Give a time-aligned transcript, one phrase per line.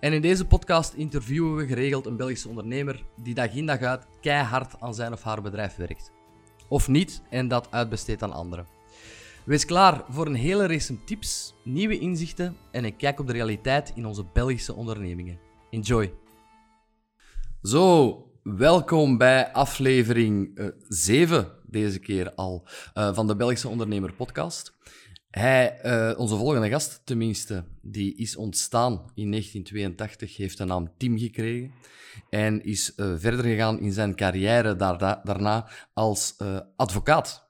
[0.00, 4.06] En in deze podcast interviewen we geregeld een Belgische ondernemer die dag in dag uit
[4.20, 6.12] keihard aan zijn of haar bedrijf werkt.
[6.68, 8.66] Of niet en dat uitbesteedt aan anderen.
[9.44, 13.92] Wees klaar voor een hele race tips, nieuwe inzichten en een kijk op de realiteit
[13.94, 15.38] in onze Belgische ondernemingen.
[15.70, 16.12] Enjoy!
[17.62, 24.74] Zo, welkom bij aflevering 7, eh, deze keer al, uh, van de Belgische Ondernemer Podcast.
[25.30, 31.18] Hij, uh, onze volgende gast tenminste, die is ontstaan in 1982, heeft de naam Tim
[31.18, 31.72] gekregen
[32.30, 37.48] en is uh, verder gegaan in zijn carrière daarna, als uh, advocaat.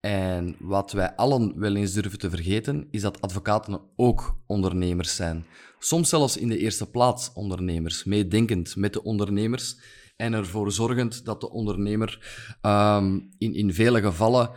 [0.00, 5.46] En wat wij allen wel eens durven te vergeten, is dat advocaten ook ondernemers zijn.
[5.78, 9.76] Soms zelfs in de eerste plaats ondernemers, meedenkend met de ondernemers
[10.16, 14.50] en ervoor zorgend dat de ondernemer um, in, in vele gevallen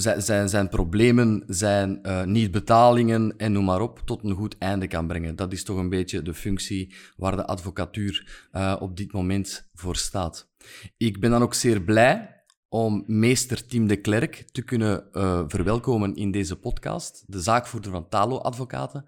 [0.00, 5.06] zijn, zijn problemen, zijn uh, niet-betalingen en noem maar op, tot een goed einde kan
[5.06, 5.36] brengen.
[5.36, 9.96] Dat is toch een beetje de functie waar de advocatuur uh, op dit moment voor
[9.96, 10.48] staat.
[10.96, 16.14] Ik ben dan ook zeer blij om meester Tim de Klerk te kunnen uh, verwelkomen
[16.14, 19.06] in deze podcast, de zaakvoerder van Talo Advocaten.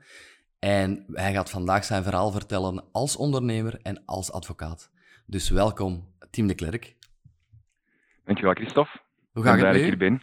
[0.59, 4.91] En hij gaat vandaag zijn verhaal vertellen als ondernemer en als advocaat.
[5.27, 6.97] Dus welkom, Tim de Klerk.
[8.25, 9.01] Dankjewel, Christophe.
[9.33, 10.21] Hoe gaat het met hier ben.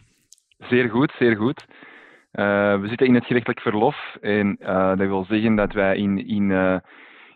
[0.58, 1.64] Zeer goed, zeer goed.
[2.32, 6.26] Uh, we zitten in het gerechtelijk verlof en uh, dat wil zeggen dat wij in,
[6.26, 6.78] in, uh,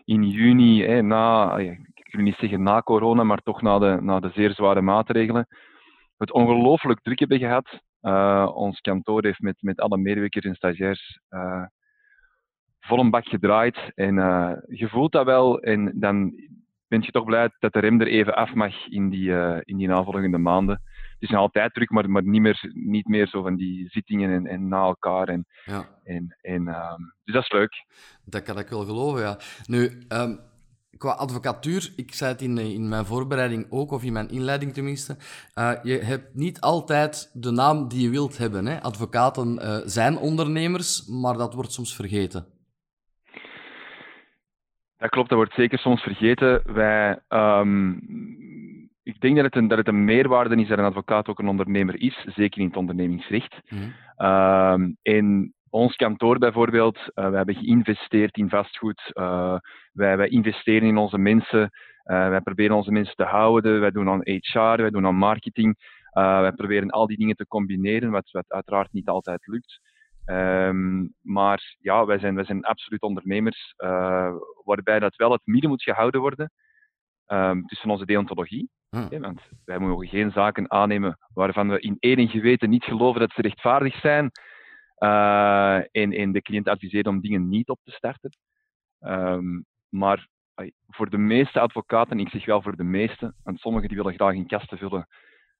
[0.05, 4.19] in juni, eh, na, ik wil niet zeggen na corona, maar toch na de, na
[4.19, 5.47] de zeer zware maatregelen,
[6.17, 7.79] het ongelooflijk druk hebben gehad.
[8.55, 11.19] ons kantoor heeft met, met alle medewerkers en stagiairs
[12.79, 14.15] vol een bak gedraaid en
[14.67, 16.33] je voelt dat wel en dan
[16.87, 19.31] ben je toch blij dat de rem er even af mag in die,
[19.63, 20.81] in die navolgende maanden
[21.19, 24.47] is nog altijd druk, maar, maar niet, meer, niet meer zo van die zittingen en,
[24.47, 25.27] en na elkaar.
[25.27, 25.89] En, ja.
[26.03, 27.85] en, en, um, dus dat is leuk.
[28.25, 29.37] Dat kan ik wel geloven, ja.
[29.65, 30.39] Nu, um,
[30.97, 35.17] qua advocatuur, ik zei het in, in mijn voorbereiding ook, of in mijn inleiding tenminste,
[35.55, 38.65] uh, je hebt niet altijd de naam die je wilt hebben.
[38.65, 38.81] Hè?
[38.81, 42.45] Advocaten uh, zijn ondernemers, maar dat wordt soms vergeten.
[44.97, 46.73] Dat klopt, dat wordt zeker soms vergeten.
[46.73, 47.99] Wij um,
[49.09, 51.47] ik denk dat het, een, dat het een meerwaarde is dat een advocaat ook een
[51.47, 53.61] ondernemer is, zeker in het ondernemingsrecht.
[53.69, 54.97] Mm.
[55.01, 59.57] in ons kantoor bijvoorbeeld, uh, we hebben geïnvesteerd in vastgoed, uh,
[59.93, 64.09] wij, wij, investeren in onze mensen, uh, wij proberen onze mensen te houden, wij doen
[64.09, 68.51] aan HR, wij doen aan marketing, wij proberen al die dingen te combineren, wat, wat
[68.51, 69.79] uiteraard niet altijd lukt.
[70.25, 73.73] Um, maar ja, wij zijn, wij zijn absoluut ondernemers,
[74.63, 76.51] waarbij dat wel het midden moet gehouden worden
[77.31, 78.69] um, tussen onze deontologie.
[78.89, 79.19] Hm.
[79.19, 83.41] want wij mogen geen zaken aannemen waarvan we in enig geweten niet geloven dat ze
[83.41, 84.31] rechtvaardig zijn.
[84.97, 88.29] Uh, en, en, de cliënt adviseren om dingen niet op te starten.
[88.99, 90.27] Um, maar
[90.87, 94.33] voor de meeste advocaten, ik zeg wel voor de meeste, want sommigen die willen graag
[94.33, 95.07] in kasten vullen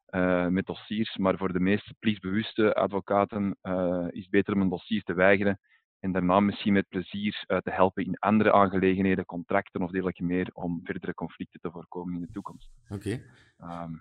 [0.09, 4.69] uh, met dossiers, maar voor de meeste plichtbewuste advocaten uh, is het beter om een
[4.69, 5.59] dossier te weigeren
[5.99, 10.49] en daarna misschien met plezier uh, te helpen in andere aangelegenheden, contracten of dergelijke meer,
[10.53, 12.69] om verdere conflicten te voorkomen in de toekomst.
[12.89, 12.93] Oké.
[12.93, 13.13] Okay.
[13.13, 13.93] Um, ehm,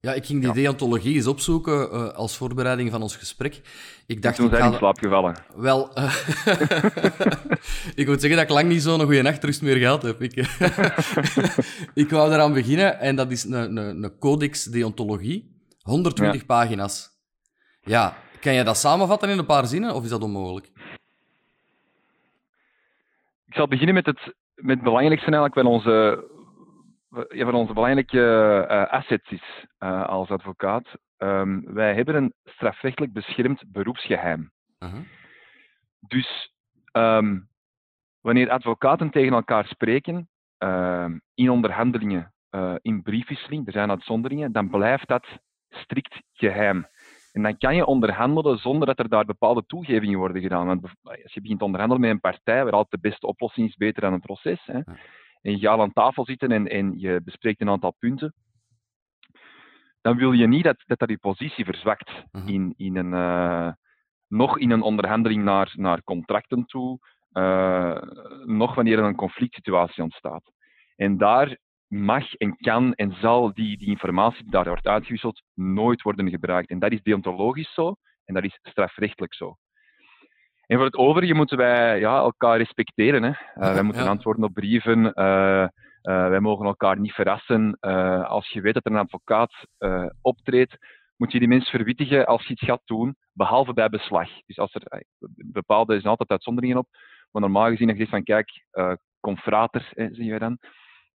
[0.00, 0.54] ja, ik ging die ja.
[0.54, 3.60] deontologie eens opzoeken uh, als voorbereiding van ons gesprek.
[4.06, 5.36] Ik dacht, toen zijn in slaap gevallen.
[5.56, 6.16] Wel, uh,
[8.00, 10.22] ik moet zeggen dat ik lang niet zo'n goede nachtrust meer gehad heb.
[10.22, 10.34] Ik,
[12.04, 16.46] ik wou eraan beginnen en dat is een, een, een codex deontologie, 120 ja.
[16.46, 17.10] pagina's.
[17.80, 20.70] Ja, kan je dat samenvatten in een paar zinnen of is dat onmogelijk?
[23.56, 26.24] Ik zal beginnen met het, met het belangrijkste eigenlijk van onze,
[27.28, 28.18] van onze belangrijke
[28.70, 30.96] uh, assets is uh, als advocaat.
[31.18, 34.50] Um, wij hebben een strafrechtelijk beschermd beroepsgeheim.
[34.78, 35.00] Uh -huh.
[36.00, 36.52] Dus
[36.92, 37.48] um,
[38.20, 40.28] wanneer advocaten tegen elkaar spreken
[40.64, 45.26] uh, in onderhandelingen, uh, in briefwisseling, er zijn uitzonderingen, dan blijft dat
[45.68, 46.86] strikt geheim.
[47.36, 50.66] En dan kan je onderhandelen zonder dat er daar bepaalde toegevingen worden gedaan.
[50.66, 53.76] Want als je begint te onderhandelen met een partij, waar altijd de beste oplossing is
[53.76, 54.80] beter dan een proces, hè,
[55.42, 58.34] en je gaat aan tafel zitten en, en je bespreekt een aantal punten,
[60.00, 62.48] dan wil je niet dat, dat, dat je positie verzwakt mhm.
[62.48, 63.72] in, in een, uh,
[64.28, 66.98] nog in een onderhandeling naar, naar contracten toe,
[67.32, 68.02] uh,
[68.44, 70.52] nog wanneer er een conflict situatie ontstaat.
[70.96, 76.02] En daar mag en kan en zal die, die informatie die daar wordt uitgewisseld nooit
[76.02, 76.70] worden gebruikt.
[76.70, 77.94] En dat is deontologisch zo
[78.24, 79.56] en dat is strafrechtelijk zo.
[80.66, 83.22] En voor het overige moeten wij ja, elkaar respecteren.
[83.22, 83.28] Hè.
[83.28, 85.04] Uh, wij moeten antwoorden op brieven.
[85.04, 85.68] Uh,
[86.02, 87.78] wij mogen elkaar niet verrassen.
[88.28, 89.66] als je weet dat er een advocaat
[90.20, 90.76] optreedt,
[91.16, 94.28] moet je die mensen verwittigen als je iets gaat doen, behalve bij beslag.
[94.46, 95.04] Dus als er
[95.36, 96.88] bepaalde, er zijn altijd uitzonderingen op,
[97.30, 98.48] maar normaal gezien als je zegt van kijk,
[99.20, 100.58] confrater, hè, zeg je dan,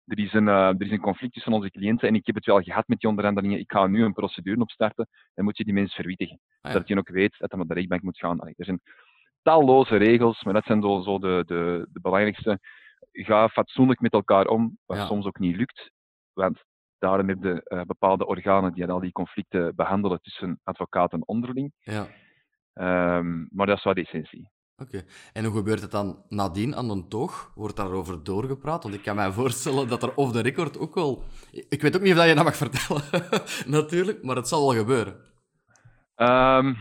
[0.09, 2.47] er is, een, uh, er is een conflict tussen onze cliënten en ik heb het
[2.47, 3.59] wel gehad met die onderhandelingen.
[3.59, 5.09] Ik ga nu een procedure opstarten.
[5.35, 6.41] Dan moet je die mensen verwittigen.
[6.61, 8.41] Ah, Zodat je ook weet dat hij naar de rechtbank moet gaan.
[8.41, 8.81] er zijn
[9.43, 12.59] talloze regels, maar dat zijn zo, zo de, de, de, belangrijkste.
[13.13, 15.91] Ga fatsoenlijk met elkaar om, wat soms ook niet lukt.
[16.33, 16.65] Want
[16.99, 21.73] daarom heb je uh, bepaalde organen die al die conflicten behandelen tussen advocaten onderling.
[21.79, 22.07] Ja.
[23.19, 24.51] Um, maar dat is wel de essentie.
[24.83, 25.05] Oké.
[25.33, 27.53] En hoe gebeurt het dan nadien aan een toog?
[27.55, 28.83] Wordt daarover doorgepraat?
[28.83, 31.25] Want ik kan mij voorstellen dat er off the record ook wel...
[31.51, 33.03] Ik weet ook niet of je dat mag vertellen,
[33.79, 35.15] natuurlijk, maar het zal wel gebeuren.
[36.17, 36.77] Um,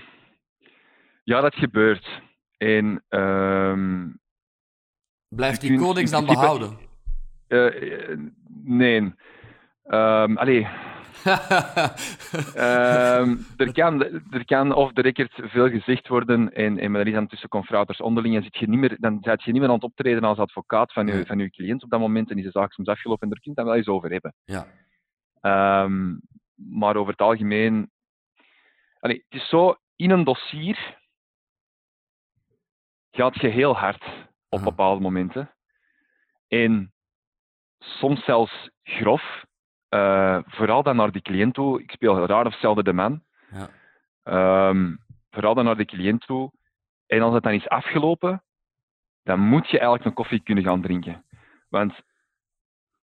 [1.23, 2.21] ja, dat gebeurt.
[2.57, 3.03] En...
[3.09, 4.19] Um,
[5.27, 6.77] Blijft die codex dan behouden?
[7.47, 8.17] Uh,
[8.63, 9.13] nee.
[9.85, 10.67] Um, allee,
[12.55, 17.13] um, er, kan, er kan off the record veel gezegd worden en, en er is
[17.13, 19.75] dan tussen confraters onderling en zit je niet meer, dan zit je niet meer aan
[19.75, 22.51] het optreden als advocaat van je, van je cliënt op dat moment en is de
[22.51, 24.33] zaak soms afgelopen en daar kun je het dan wel eens over hebben.
[24.45, 24.67] Ja.
[25.83, 26.21] Um,
[26.55, 27.91] maar over het algemeen...
[28.99, 30.97] Allee, het is zo, in een dossier
[33.11, 34.03] gaat je heel hard
[34.49, 35.55] op bepaalde momenten.
[36.47, 36.93] En
[37.79, 39.45] soms zelfs grof.
[39.89, 41.81] Uh, vooral dan naar de cliënt toe.
[41.81, 43.23] Ik speel raar of zelden de man.
[43.51, 44.69] Ja.
[44.69, 44.99] Um,
[45.29, 46.51] vooral dan naar de cliënt toe.
[47.05, 48.43] En als het dan is afgelopen,
[49.23, 51.25] dan moet je eigenlijk een koffie kunnen gaan drinken.
[51.69, 52.01] Want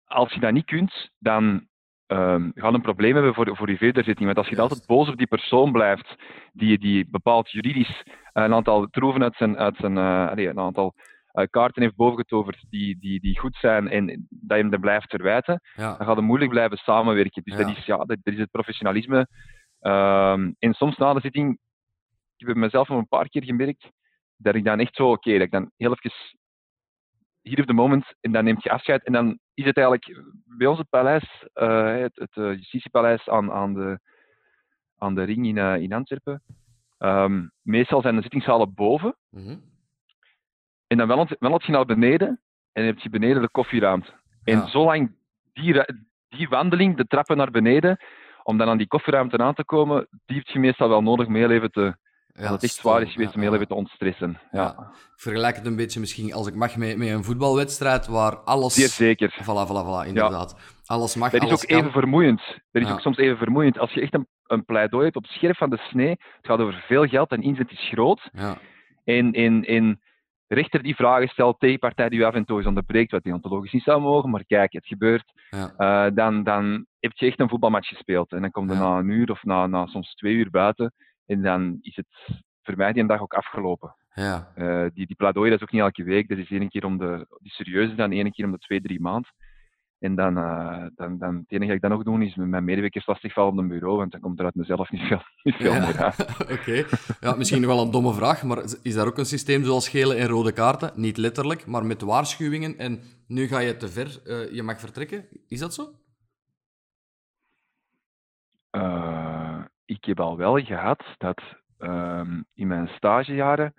[0.05, 1.67] als je dat niet kunt, dan
[2.07, 4.25] um, ga je een probleem hebben voor, voor je verderzitting.
[4.25, 6.15] Want als je altijd boos op die persoon blijft,
[6.53, 8.03] die, die bepaalt juridisch
[8.33, 10.93] een aantal troeven uit zijn, uit zijn uh, allez, een aantal
[11.49, 15.61] kaarten heeft bovengetoverd die, die, die goed zijn en dat je hem dan blijft verwijten,
[15.75, 17.43] dan gaat het moeilijk blijven samenwerken.
[17.43, 19.27] Dus dat, is, ja, dat, is het professionalisme.
[19.81, 21.59] Um, en soms na de zitting,
[22.37, 23.91] ik heb mezelf nog een paar keer gemerkt,
[24.35, 26.11] dat ik dan echt zo, oké, okay, dat ik dan heel even
[27.41, 30.21] hier op de moment en dan neemt je afscheid en dan is het eigenlijk
[30.57, 33.99] bij ons het paleis, uh, het, het uh, justitiepaleis aan, aan, de,
[34.97, 36.43] aan de ring in, uh, in Antwerpen.
[36.99, 39.15] Um, meestal zijn de zittingszalen boven.
[39.29, 39.61] Mm -hmm.
[40.91, 41.07] En dan
[41.39, 42.39] wandelt je naar beneden
[42.71, 44.11] en heb je beneden de koffieruimte.
[44.43, 45.15] En zolang
[45.53, 45.85] die,
[46.29, 47.97] die wandeling, de trappen naar beneden,
[48.43, 51.35] om dan aan die koffieruimte aan te komen, die heb je meestal wel nodig om
[51.35, 54.39] heel even te, ja, als het echt zwaar is geweest om heel even te ontstressen.
[54.51, 54.69] Ja.
[54.69, 58.73] Ik vergelijk het een beetje misschien, als ik mag, met, met een voetbalwedstrijd waar alles...
[58.73, 59.33] Zeer zeker.
[59.41, 60.79] Voilà, voilà, voilà, inderdaad.
[60.85, 62.41] Alles mag, Dat is ook even vermoeiend.
[62.71, 63.79] Dat is ook soms even vermoeiend.
[63.79, 66.83] Als je echt een, een pleidooi hebt op scherp van de snee, het gaat over
[66.87, 68.29] veel geld en inzet is groot.
[68.31, 68.57] Ja.
[69.03, 69.99] En, en, en
[70.53, 73.71] rechter die vragen stelt tegen partij die u af en toe eens onderbreekt, wat deontologisch
[73.71, 75.73] niet zou mogen, maar kijk, het gebeurt, ja.
[76.07, 78.31] uh, dan, dan heb je echt een voetbalmatch gespeeld.
[78.31, 80.93] En dan komt er na een uur of na, na soms twee uur buiten
[81.25, 83.95] en dan is het voor mij die dag ook afgelopen.
[84.13, 84.51] Ja.
[84.55, 86.97] Uh, die, die pleidooi dat is ook niet elke week, dat is één keer om
[86.97, 89.31] de, die serieuze dan één keer om de twee, drie maanden.
[90.01, 92.63] En dan, uh, dan, dan, het enige dat ik dan nog doe, is met mijn
[92.63, 95.73] medewerkers lastigvallen op een bureau, want dan komt er uit mezelf niet veel, niet veel
[95.73, 96.19] meer uit.
[96.59, 96.85] Oké.
[97.19, 100.15] Ja, misschien nog wel een domme vraag, maar is daar ook een systeem zoals gele
[100.15, 100.91] en rode kaarten?
[100.95, 105.25] Niet letterlijk, maar met waarschuwingen en nu ga je te ver, uh, je mag vertrekken.
[105.47, 105.91] Is dat zo?
[108.71, 111.41] Uh, ik heb al wel gehad dat
[111.77, 113.73] ehm, in mijn stagejaren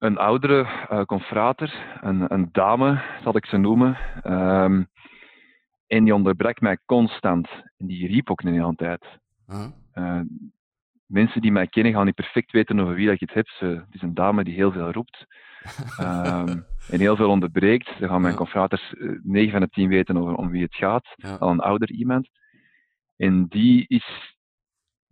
[0.00, 3.98] een oudere uh, confrater, een, een, dame zal ik ze noemen.
[4.24, 4.88] Um,
[5.86, 7.48] en die onderbrak mij constant.
[7.76, 9.04] En die riep ook een hele tijd.
[9.94, 10.20] Uh,
[11.06, 13.48] mensen die mij kennen gaan niet perfect weten over wie dat ik het heb.
[13.48, 15.26] Ze, het is een dame die heel veel roept.
[16.00, 17.98] um, en heel veel onderbreekt.
[17.98, 21.14] Dan gaan mijn confraters 9 eh, van de 10 weten over om wie het gaat.
[21.38, 22.28] Al een ouder iemand.
[23.16, 24.36] En die is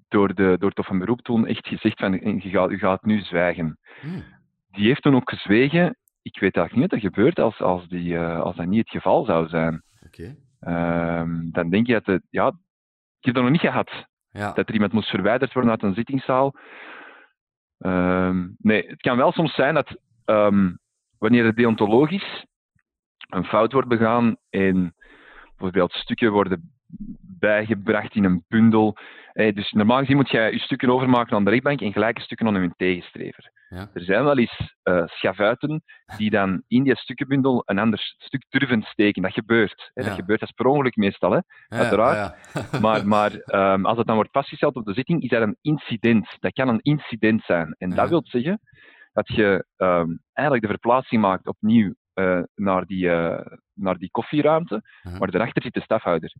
[0.09, 3.21] door, de, door het van beroep toen echt gezegd van je gaat, je gaat nu
[3.21, 3.79] zwijgen.
[4.01, 4.37] Hmm
[4.79, 5.97] die heeft toen ook gezwegen.
[6.23, 8.91] Ik weet eigenlijk niet wat er gebeurt als, als, die, uh, als dat niet het
[8.91, 9.83] geval zou zijn.
[10.07, 10.37] Okay.
[11.21, 12.47] Um, dan denk je dat het, ja,
[13.19, 14.07] ik heb dat nog niet gehad.
[14.31, 14.53] Ja.
[14.53, 16.55] Dat er iemand moest verwijderd worden uit een zittingszaal.
[17.79, 20.79] Um, nee, het kan wel soms zijn dat um,
[21.19, 22.47] wanneer het deontologisch
[23.29, 24.95] een fout wordt begaan en
[25.49, 26.78] bijvoorbeeld stukken worden
[27.39, 28.97] bijgebracht in een bundel.
[29.33, 32.47] Eh, dus normaal gezien moet je je stukken overmaken aan de rechtbank en gelijke stukken
[32.47, 33.51] aan hun tegenstrever.
[33.69, 33.91] Ja.
[33.93, 35.83] Er zijn wel eens uh, schavuiten
[36.17, 39.23] die dan in die stukkenbundel een ander stuk durven steken.
[39.23, 39.91] Dat gebeurt.
[39.95, 40.03] Hè.
[40.03, 40.09] Ja.
[40.09, 41.37] Dat gebeurt, dat is per ongeluk meestal, hè.
[41.37, 42.37] Ja, uiteraard.
[42.81, 46.37] Maar, maar ehm, als het dan wordt vastgesteld op de zitting, is dat een incident.
[46.41, 47.75] Dat kan een incident zijn.
[47.79, 48.61] En dat wil zeggen
[49.13, 54.83] dat je ehm, eigenlijk de verplaatsing maakt opnieuw eh, naar, die, eh, naar die koffieruimte,
[55.19, 56.33] maar daarachter zit de stafhouder.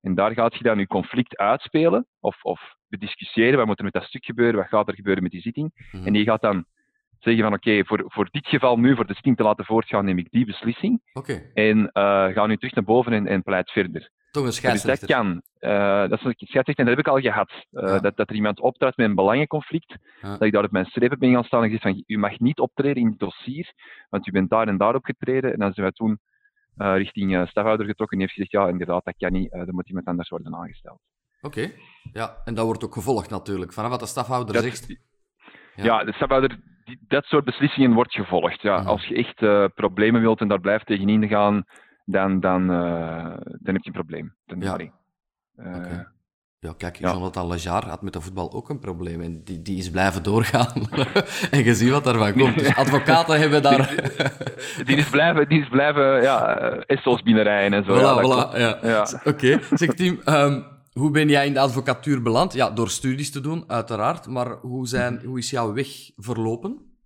[0.00, 3.56] En daar gaat je dan je conflict uitspelen of, of bediscussiëren.
[3.56, 4.56] Wat moet er met dat stuk gebeuren?
[4.56, 5.88] Wat gaat er gebeuren met die zitting?
[5.92, 6.06] Mhm.
[6.06, 6.64] En die gaat dan
[7.18, 10.18] zeggen van oké, voor, voor dit geval nu, voor de zitting te laten voortgaan, neem
[10.18, 11.00] ik die beslissing.
[11.54, 14.10] En eh, ga nu terug naar boven en, en pleit verder.
[14.30, 15.42] toch een Dus dat kan.
[15.58, 17.50] Eh, dat is een scheidsrechter, en dat heb ik al gehad.
[17.70, 17.98] Eh, Ja.
[17.98, 20.28] dat, dat er iemand optrad met een belangenconflict, Ja.
[20.30, 22.58] dat ik daar op mijn streep ben gaan staan en gezegd van, u mag niet
[22.58, 23.72] optreden in het dossier,
[24.08, 25.52] want u bent daar en daar opgetreden.
[25.52, 26.18] En dan zijn wij toen
[26.78, 29.60] eh, richting eh, stafhouder getrokken en die heeft gezegd, ja, inderdaad, dat kan niet, uh,
[29.60, 31.00] er moet iemand anders worden aangesteld.
[31.40, 31.70] Oké,
[32.12, 33.72] ja, en dat wordt ook gevolgd natuurlijk.
[33.72, 34.86] Vanaf wat de stafhouder Dat- zegt.
[35.74, 35.84] Ja.
[35.84, 38.60] Ja, de stafhouder, die- dat soort beslissingen wordt gevolgd.
[38.62, 38.76] Ja.
[38.82, 41.64] Als je echt eh, problemen wilt en daar blijft tegenin gaan,
[42.04, 44.34] dan, dan, eh, dan heb je een probleem.
[44.46, 44.76] Dan, Ja.
[44.78, 46.12] Eh, Oké.
[46.60, 47.12] Ja, kijk, Ja.
[47.12, 50.72] Jonathan Lejar had met de voetbal ook een probleem en die, die is blijven doorgaan.
[51.50, 52.58] en je ziet wat daarvan komt.
[52.58, 53.94] Dus advocaten hebben daar...
[54.84, 57.98] Die is blijven, die is blijven ja, eh, Essos binnenrijden en zo.
[57.98, 58.56] ja, voilà.
[58.58, 58.78] Ja.
[58.82, 59.06] Ja.
[59.24, 60.62] Oké, zeg Tim, ehm,
[60.92, 62.52] hoe ben jij in de advocatuur beland?
[62.52, 64.26] Ja, door studies te doen, uiteraard.
[64.26, 66.96] Maar hoe, zijn, hoe is jouw weg verlopen?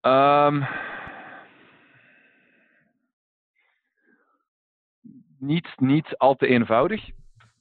[0.00, 0.62] Ehm,
[5.38, 7.04] niet, niet al te eenvoudig,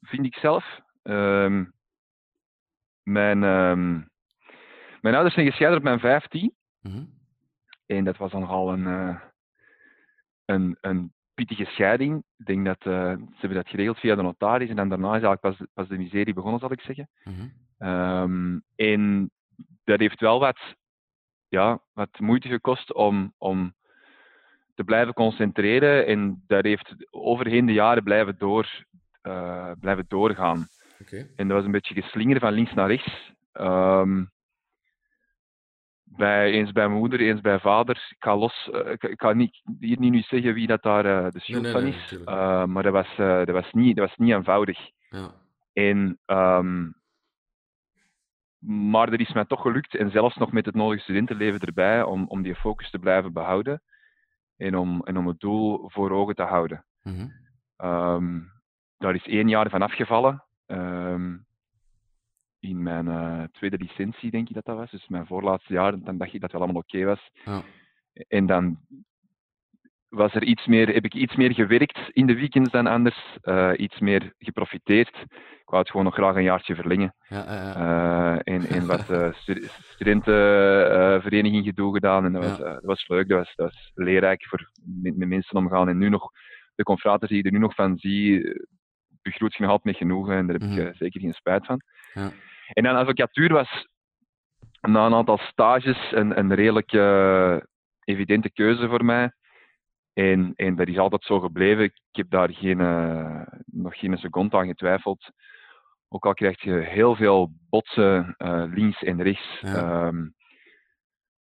[0.06, 0.80] vind ik zelf.
[1.04, 1.66] Ehm,
[3.04, 4.02] mijn, ehm,
[5.02, 6.54] mijn ouders zijn gescheiden op mijn 15.
[6.82, 7.04] Mhm.
[7.86, 9.22] En dat was dan nogal een, eh,
[10.46, 12.24] een, een pittige scheiding.
[12.38, 14.70] Ik denk dat eh, ze hebben dat geregeld via de notaris.
[14.70, 17.10] En dan daarna is eigenlijk pas, pas de miserie begonnen, zal ik zeggen.
[17.24, 17.48] Mhm.
[17.78, 19.32] Ehm, en
[19.84, 20.76] dat heeft wel wat,
[21.48, 23.74] ja, wat moeite gekost om, om
[24.76, 26.06] te blijven concentreren.
[26.06, 28.86] En dat heeft overheen de jaren blijven, door,
[29.26, 30.68] eh, blijven doorgaan.
[31.36, 33.34] En dat was een beetje geslingerd van links naar rechts.
[33.52, 34.26] Ehm,
[36.04, 37.96] bij, eens bij mijn moeder, eens bij vader.
[38.10, 41.06] Ik ga, los, eh, ik, ik ga niet, hier niet nu zeggen wie dat daar
[41.06, 42.18] eh, de schuld nee, van is.
[42.68, 44.80] maar dat was, dat, was niet, dat was niet eenvoudig.
[45.10, 45.32] Ja.
[45.74, 46.90] En, ehm,
[48.90, 52.28] maar er is mij toch gelukt, en zelfs nog met het nodige studentenleven erbij, om,
[52.28, 53.82] om die focus te blijven behouden
[54.58, 56.86] en om, en om het doel voor ogen te houden.
[57.02, 57.28] Mhm.
[57.78, 58.40] Ehm,
[59.06, 60.44] daar is één jaar van afgevallen.
[60.66, 61.36] ehm,
[62.60, 64.92] in mijn eh, tweede licentie, denk ik dat dat was.
[64.92, 67.30] Dus mijn voorlaatste jaar, dan dacht ik dat het wel allemaal oké was.
[67.46, 67.62] Ja.
[68.28, 68.78] En dan
[70.10, 73.38] was er iets meer, heb ik iets meer gewerkt in de weekends dan anders.
[73.42, 75.16] eh, iets meer geprofiteerd.
[75.62, 77.16] Ik wou het gewoon nog graag een jaartje verlengen.
[77.28, 77.46] Ja.
[77.76, 79.06] Eh, en, en wat
[79.42, 82.26] stu- studentenvereniging gedoe gedaan.
[82.26, 84.70] En dat was, dat was leuk, dat was, dat was leerrijk voor
[85.02, 85.90] met, met mensen omgaan.
[85.90, 86.32] En nu nog,
[86.76, 88.42] de confraters die ik er nu nog van zie,
[89.26, 90.36] begroet je nog altijd met genoegen.
[90.36, 90.80] En daar heb Mhm.
[90.80, 91.82] ik eh, zeker geen spijt van.
[92.14, 92.32] Ja.
[92.74, 93.88] En dan advocatuur was
[94.82, 97.58] na een aantal stages een, een redelijk eh,
[98.04, 99.32] evidente keuze voor mij.
[100.14, 101.84] En, en dat is altijd zo gebleven.
[101.84, 105.30] Ik heb daar geen, eh, nog geen seconde aan getwijfeld.
[106.10, 108.36] Ook al krijg je heel veel botsen
[108.74, 109.76] links en rechts, Ja.
[109.76, 110.28] ehm,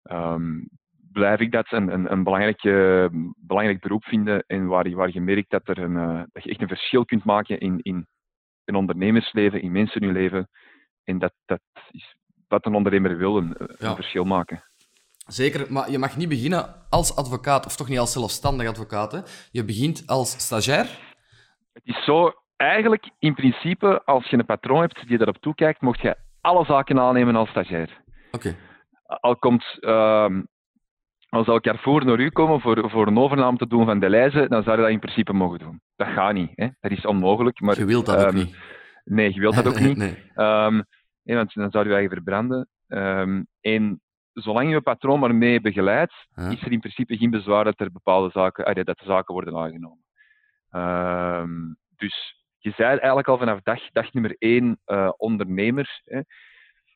[0.04, 0.60] ehm,
[1.20, 2.62] blijf ik dat een, een, een belangrijk,
[3.38, 4.44] belangrijk beroep vinden.
[4.48, 7.06] En waar, je- waar je merkt dat, er een, eh, dat je echt een verschil
[7.06, 8.08] kunt maken in, in
[8.66, 10.50] een ondernemersleven, in mensen hun leven.
[11.04, 11.60] En dat, dat
[11.92, 12.16] is
[12.48, 13.96] wat een ondernemer wil, een, een Ja.
[13.96, 14.64] verschil maken.
[15.28, 19.12] Zeker, maar je mag niet beginnen als advocaat, of toch niet als zelfstandig advocaat.
[19.12, 19.20] Hè?
[19.52, 20.88] Je begint als stagiair.
[21.74, 26.02] Het is zo, eigenlijk in principe, als je een patroon hebt die daarop toekijkt, mocht
[26.02, 28.02] je alle zaken aannemen als stagiair.
[28.32, 28.56] Oké.
[29.06, 30.42] Al komt, ehm
[31.30, 34.50] als zou Carrefour naar u komen voor, voor een overname te doen van de lijzen,
[34.50, 35.82] dan zou je dat in principe mogen doen.
[35.96, 36.68] Dat gaat niet, hè?
[36.80, 37.60] dat is onmogelijk.
[37.60, 38.58] Maar, je wilt dat ook ehm, niet.
[39.04, 39.98] Nee, je wilt dat ook niet.
[39.98, 40.32] nee.
[40.36, 40.82] Ehm,
[41.24, 42.68] nee, want dan zou je eigen verbranden.
[42.88, 44.02] Ehm, en
[44.34, 48.30] zolang je patroon maar mee begeleidt, is er in principe geen bezwaar dat er bepaalde
[48.30, 50.04] zaken, ah, dat de zaken worden aangenomen.
[51.96, 56.02] Dus je zei eigenlijk al vanaf dag, dag nummer één eh, ondernemer.
[56.06, 56.22] Hè.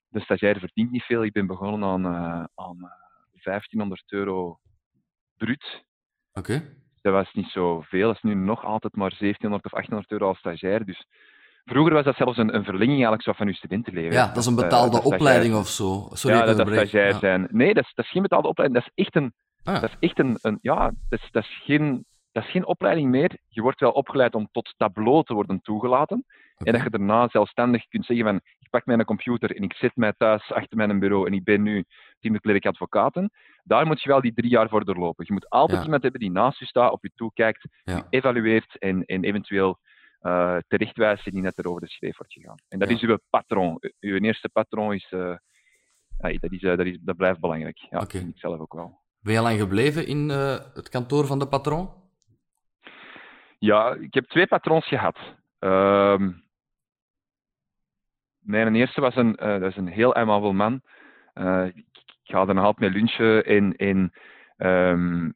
[0.07, 1.23] De stagiair verdient niet veel.
[1.23, 3.02] Ik ben begonnen aan, eh, aan eh,
[3.43, 4.57] 1500 euro
[5.38, 5.83] bruut.
[6.33, 6.75] Oké.
[7.01, 8.07] Dat was niet zoveel.
[8.07, 10.85] Dat is nu nog altijd maar 1700 of 1800 euro als stagiair.
[10.85, 11.05] Dus
[11.65, 14.13] vroeger was dat zelfs een, een verlenging eigenlijk zo van je studentenleven.
[14.13, 16.07] Ja, dat is een eh, betaalde opleiding of zo.
[16.12, 17.19] Sorry, ja, dat dat stagiair Ja.
[17.19, 17.47] zijn.
[17.51, 18.83] Nee, dat is, dat is geen betaalde opleiding.
[18.83, 19.33] Dat is echt een,
[19.63, 22.65] Ah, dat is echt een, een ja, dat is, dat is geen dat is geen
[22.65, 23.38] opleiding meer.
[23.47, 26.25] Je wordt wel opgeleid om tot tableau te worden toegelaten.
[26.63, 29.96] En dat je daarna zelfstandig kunt zeggen van, ik pak mijn computer en ik zit
[29.96, 31.84] mij thuis achter mijn bureau en ik ben nu
[32.20, 33.32] teamklerk advocaten.
[33.63, 35.25] Daar moet je wel die drie jaar voor doorlopen.
[35.27, 39.05] Je moet altijd iemand hebben die naast je staat, op je toekijkt, die evalueert en,
[39.05, 39.79] en eventueel
[40.22, 42.58] uh, terechtwijst die net erover de schreef wordt gegaan.
[42.70, 43.77] En dat is uw patroon.
[44.00, 45.36] Uw eerste patroon is, uh,
[46.17, 47.77] dat, is, uh, dat, is, dat blijft belangrijk.
[47.77, 49.01] Ja, dat vind ik zelf ook wel.
[49.20, 52.01] Ben je lang gebleven in het kantoor van de patroon?
[53.60, 55.17] Ja, ik heb twee patroons gehad.
[55.60, 56.27] Uh,
[58.43, 60.81] mijn eerste was een, dat is een heel aimabel man.
[61.65, 61.75] ik,
[62.23, 63.73] ik ga nog altijd mee lunchen in,
[64.57, 65.33] um,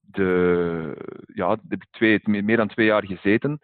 [0.00, 0.96] de,
[1.34, 3.60] ja, ik twee, meer dan twee jaar gezeten.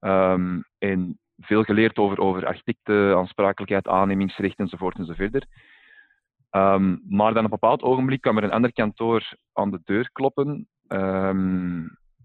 [0.00, 5.46] Um, en veel geleerd over, over architecten, aansprakelijkheid, aannemingsrecht enzovoort enzovoort.
[6.50, 10.10] Um, maar dan op een bepaald ogenblik kwam er een ander kantoor aan de deur
[10.12, 10.68] kloppen.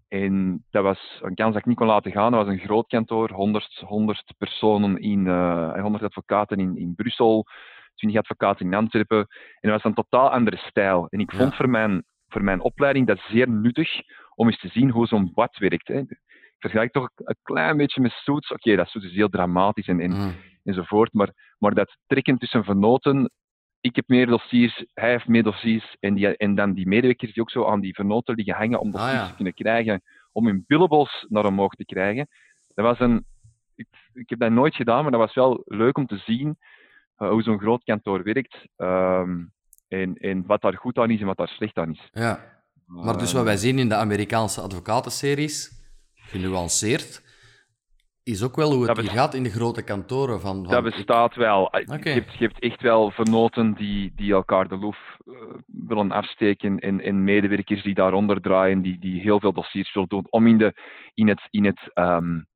[0.07, 2.31] En dat was een kans dat ik niet kon laten gaan.
[2.31, 6.95] Dat was een groot kantoor, 100, 100 personen in, uh, eh, 100 advocaten in, in
[6.95, 7.45] Brussel,
[7.95, 9.17] 20 advocaten in Antwerpen.
[9.59, 11.07] En dat was een totaal andere stijl.
[11.09, 13.89] En ik vond voor, mijn, voor mijn opleiding dat zeer nuttig
[14.35, 15.87] om eens te zien hoe zo'n bad werkt.
[15.87, 16.01] Hè
[16.59, 18.51] vergelijk toch een klein beetje met Suits.
[18.51, 20.35] Oké, dat Suits is heel dramatisch en, en, mm.
[20.63, 23.31] enzovoort, maar, maar dat trekken tussen vernoten.
[23.88, 25.96] Ik heb meer dossiers, hij heeft meer dossiers.
[26.00, 28.91] En, die, en dan die medewerkers die ook zo aan die vernoten liggen hangen om
[28.91, 30.01] dossiers ah, te kunnen krijgen,
[30.32, 32.27] om hun billables naar omhoog te krijgen.
[32.74, 33.25] Dat was een,
[33.75, 36.58] ik, ik heb dat nooit gedaan, maar dat was wel leuk om te zien
[37.17, 38.58] uh, hoe zo'n groot kantoor werkt.
[38.77, 39.51] Um,
[39.88, 42.10] en, en wat daar goed aan is en wat daar slecht aan is.
[42.12, 42.56] Ja.
[42.86, 45.72] Maar dus wat wij zien in de Amerikaanse advocatenseries,
[46.15, 47.22] genuanceerd,
[48.27, 50.41] is ook wel hoe het hier gaat in de grote kantoren.
[50.41, 51.72] Van, van dat bestaat wel.
[51.72, 55.34] Ah, je, hebt, je, hebt, echt wel vernoten die, die elkaar de loef uh,
[55.65, 60.27] willen afsteken en, en medewerkers die daaronder draaien, die, die heel veel dossiers willen doen
[60.29, 60.74] om in, de,
[61.13, 62.48] in het, in het um,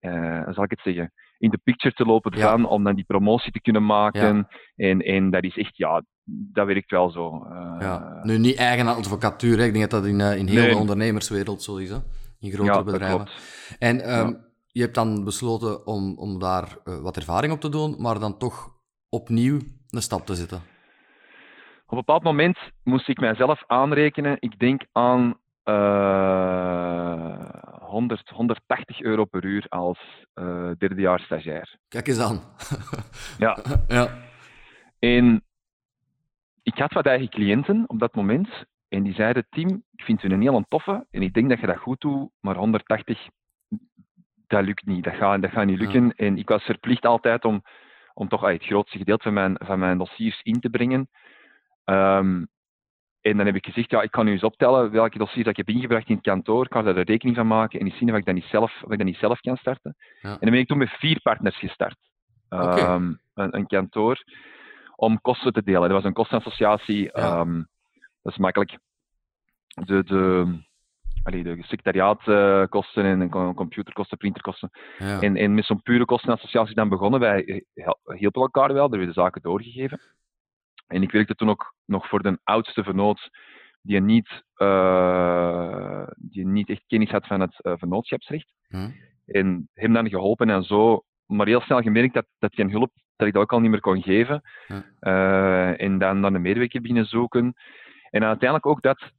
[0.00, 3.52] uh, zal ik het zeggen, in de picture te lopen gaan, om dan die promotie
[3.52, 4.48] te kunnen maken.
[4.76, 7.46] En, en dat is echt, ja, dat werkt wel zo.
[7.50, 8.20] Uh, ja.
[8.22, 9.64] Nu, niet eigen advocatuur, hè.
[9.64, 11.90] ik denk dat dat in, in heel de ondernemerswereld zo is.
[11.90, 11.98] Hè?
[12.44, 13.28] in grotere bedrijven.
[13.78, 17.94] En um, je hebt dan besloten om, om daar uh, wat ervaring op te doen,
[17.98, 18.70] maar dan toch
[19.08, 19.58] opnieuw
[19.90, 20.58] een stap te zetten.
[21.84, 24.36] Op een bepaald moment moest ik mijzelf aanrekenen.
[24.40, 27.48] Ik denk aan uh,
[27.80, 29.98] 100, 180 euro per uur als
[30.34, 31.76] uh, derdejaars stagiair.
[31.88, 32.40] Kijk eens aan.
[33.44, 33.58] ja.
[33.88, 34.08] ja.
[34.98, 35.44] En
[36.62, 38.48] ik had wat eigen cliënten op dat moment.
[38.88, 41.66] En die zeiden, Tim, ik vind u een heel toffe en ik denk dat je
[41.66, 43.28] dat goed doet, maar 180,
[44.54, 45.04] dat lukt niet.
[45.04, 46.14] Dat gaat, dat gaat niet lukken.
[46.16, 47.62] En ik was verplicht altijd om,
[48.14, 51.08] om toch het grootste gedeelte van mijn, van mijn dossiers in te brengen.
[51.84, 52.48] Um,
[53.20, 55.66] en dan heb ik gezegd, ja, ik kan nu eens optellen welke dossiers dat ik
[55.66, 56.64] heb ingebracht in het kantoor.
[56.64, 58.82] Ik kan daar een rekening van maken en eens zien of ik dat niet zelf,
[58.82, 59.96] of ik dat niet zelf kan starten.
[60.20, 60.30] Ja.
[60.30, 61.96] En dan ben ik toen met vier partners gestart.
[62.48, 62.94] Okay.
[62.94, 64.22] Um, een, een, kantoor
[64.96, 65.80] om kosten te delen.
[65.80, 67.10] Dat was een kostenassociatie.
[67.12, 67.40] Ja.
[67.40, 67.68] Um,
[68.22, 68.78] dat is makkelijk.
[69.66, 70.46] De, de,
[71.24, 74.70] allee, de secretariaatkosten en computerkosten, printerkosten.
[74.98, 75.20] Ja.
[75.20, 77.20] En, en met zo'n pure kostenassociatie dan begonnen.
[77.20, 77.64] Wij
[78.04, 80.00] hielpen elkaar wel, er werden zaken doorgegeven.
[80.86, 83.30] En ik werkte toen ook nog voor de oudste vernoot,
[83.82, 88.52] die niet, uh, die niet echt kennis had van het uh, vernootschapsrecht.
[88.68, 88.90] Hm.
[89.26, 93.26] En hem dan geholpen en zo, maar heel snel gemerkt dat, dat die hulp dat
[93.26, 94.42] ik dat ook al niet meer kon geven.
[94.66, 94.80] Hm.
[95.00, 97.54] Uh, en dan, dan een medewerker binnen zoeken.
[98.10, 99.10] En uiteindelijk ook dat,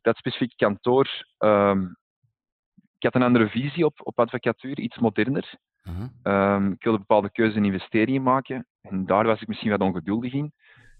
[0.00, 1.24] dat specifieke kantoor.
[1.38, 1.96] Um,
[2.96, 5.54] ik had een andere visie op, op advocatuur, iets moderner.
[5.82, 6.54] Uh -huh.
[6.54, 8.66] um, ik wilde bepaalde keuzes en investeringen maken.
[8.80, 10.52] En daar was ik misschien wat ongeduldig in.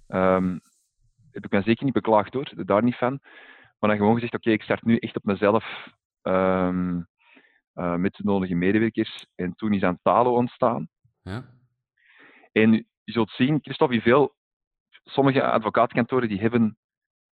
[0.08, 0.60] Um,
[1.30, 3.20] heb ik me zeker niet beklaagd hoor, daar niet van.
[3.78, 5.88] Maar dan gewoon gezegd, oké, okay, ik start nu echt op mezelf
[6.22, 7.06] um,
[7.74, 9.26] uh, met de nodige medewerkers.
[9.34, 10.88] En toen is aan Talo ontstaan.
[11.22, 11.44] Ja.
[12.52, 14.34] En je zult zien, Christophe, veel,
[15.04, 16.76] sommige advocaatkantoren die hebben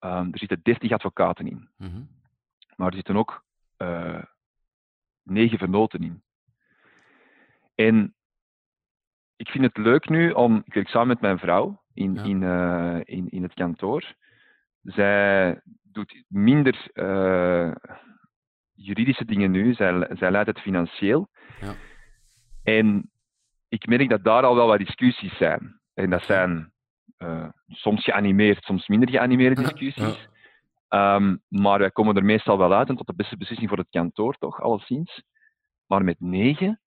[0.01, 1.69] Um, er zitten 30 advocaten in.
[1.77, 2.09] Mm -hmm.
[2.77, 3.45] Maar er zitten ook
[3.79, 4.23] uh,
[5.23, 6.23] 9 vernoten in.
[7.75, 8.15] En
[9.37, 12.23] ik vind het leuk nu om, ik werk samen met mijn vrouw in, ja.
[12.23, 14.15] in, uh, in, in het kantoor.
[14.83, 17.75] Zij doet minder uh,
[18.75, 21.29] juridische dingen nu, zij, zij leidt het financieel.
[21.61, 21.75] Ja.
[22.63, 23.11] En
[23.69, 25.81] ik merk dat daar al wel wat discussies zijn.
[25.95, 26.73] En dat zijn
[27.19, 30.29] uh, soms geanimeerd, soms minder geanimeerde discussies.
[30.89, 33.91] Um, maar wij komen er meestal wel uit en tot de beste beslissing voor het
[33.91, 35.23] kantoor, toch, alleszins.
[35.87, 36.81] Maar met negen,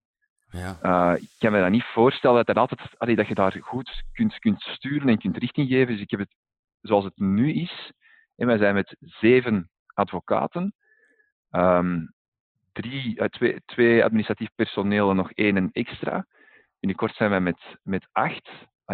[0.52, 0.78] ja.
[0.84, 4.40] Uh, ik kan me dat niet voorstellen dat, altijd, allee, dat je daar goed kunt,
[4.40, 5.94] kunt sturen en kunt richting geven.
[5.94, 6.36] Dus ik heb het
[6.82, 7.92] zoals het nu is.
[8.36, 10.74] En wij zijn met zeven advocaten.
[11.50, 12.06] ehm,
[12.72, 16.28] drie, uh, twee, twee administratief personeel en nog één en extra.
[16.80, 18.50] Binnenkort zijn wij met, met acht,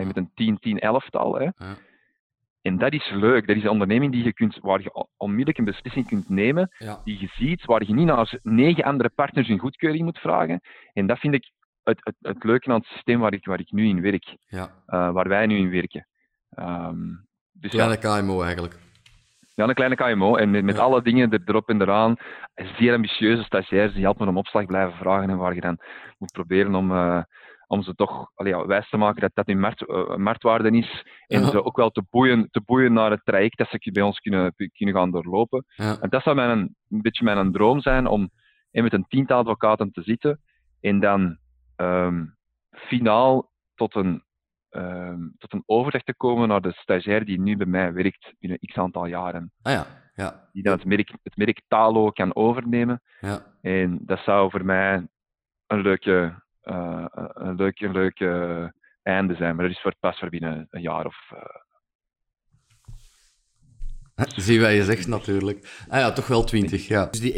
[0.05, 1.35] met een 10, 10, 11-tal.
[1.35, 1.43] Hè.
[1.43, 1.77] Ja.
[2.61, 3.47] En dat is leuk.
[3.47, 6.69] Dat is een onderneming die je kunt, waar je onmiddellijk een beslissing kunt nemen,
[7.03, 10.61] die je ziet, waar je niet naar negen andere partners een goedkeuring moet vragen.
[10.93, 11.51] En dat vind ik
[11.83, 14.35] het, het, het leuke aan het systeem waar ik, waar ik nu in werk.
[14.47, 14.63] Ja.
[14.87, 16.07] Uh, waar wij nu in werken.
[16.59, 18.21] Um, dus Kleine ja.
[18.21, 18.79] KMO eigenlijk.
[19.55, 20.35] Ja, een kleine KMO.
[20.35, 22.15] En met, met alle dingen er, erop en eraan.
[22.55, 25.29] Zeer ambitieuze stagiairs die helpen om opslag blijven vragen.
[25.29, 25.79] En waar je dan
[26.17, 27.21] moet proberen om, uh,
[27.67, 31.05] om ze toch allee, ja, wijs te maken dat dat hun markt, uh, marktwaarde is.
[31.27, 31.49] En ja.
[31.49, 34.53] ze ook wel te boeien, te boeien naar het traject dat ze bij ons kunnen,
[34.55, 35.65] kunnen gaan doorlopen.
[35.75, 35.97] Ja.
[35.99, 38.29] En dat zou mijn, een beetje mijn droom zijn om
[38.71, 40.41] met een tiental advocaten te zitten.
[40.81, 41.37] En dan
[41.75, 42.35] um,
[42.71, 44.23] finaal tot een
[44.71, 48.59] um, tot een overleg te komen naar de stagiair die nu bij mij werkt binnen
[48.59, 49.51] x aantal jaren.
[49.61, 50.49] Ah ja, ja.
[50.51, 53.01] Die dan het merk, het merk Talo kan overnemen.
[53.19, 53.45] Ja.
[53.61, 55.07] En dat zou voor mij
[55.67, 59.55] een leuke, een leuke, een leuke einde zijn.
[59.55, 61.15] Maar dat is voor pas voor binnen een jaar of
[64.35, 65.85] Zie wat je zegt natuurlijk.
[65.89, 67.05] Ah ja, toch wel 20, ja.
[67.05, 67.33] Dus die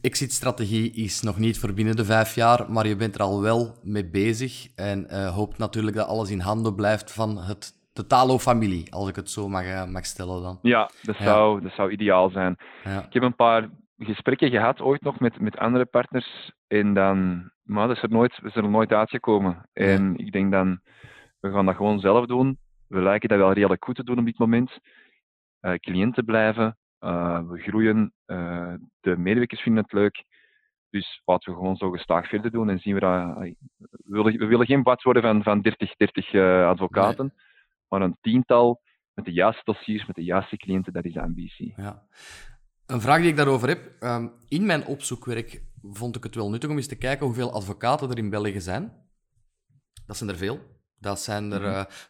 [0.00, 3.74] exit-strategie is nog niet voor binnen de vijf jaar, maar je bent er al wel
[3.82, 8.92] mee bezig en uh, hoopt natuurlijk dat alles in handen blijft van het, de Talo-familie,
[8.94, 10.58] als ik het zo mag, uh, mag stellen dan.
[10.62, 12.56] Ja, dat, Zou, dat zou ideaal zijn.
[12.84, 13.04] Ja.
[13.04, 13.68] Ik heb een paar
[13.98, 18.40] gesprekken gehad ooit nog met, met andere partners en dan, maar dat is er nooit,
[18.42, 19.68] is er nooit uitgekomen.
[19.72, 20.80] En ik denk dan,
[21.40, 22.58] we gaan dat gewoon zelf doen.
[22.86, 24.78] We lijken dat wel redelijk goed te doen op dit moment.
[25.60, 30.24] Eh, cliënten blijven, eh, we groeien, eh, de medewerkers vinden het leuk.
[30.90, 33.36] Dus laten we gewoon zo gestaag verder doen en zien we dat.
[33.36, 33.54] We
[34.04, 37.34] willen, we willen geen bad worden van, van 30, 30 advocaten,
[37.88, 38.80] maar een tiental
[39.14, 41.74] met de juiste dossiers, met de juiste cliënten, dat is de ambitie.
[41.76, 42.02] Ja.
[42.86, 43.92] Een vraag die ik daarover heb.
[44.00, 48.10] Ehm, in mijn opzoekwerk vond ik het wel nuttig om eens te kijken hoeveel advocaten
[48.10, 48.92] er in België zijn.
[50.06, 50.60] Dat zijn er veel.
[50.98, 51.62] Dat zijn er...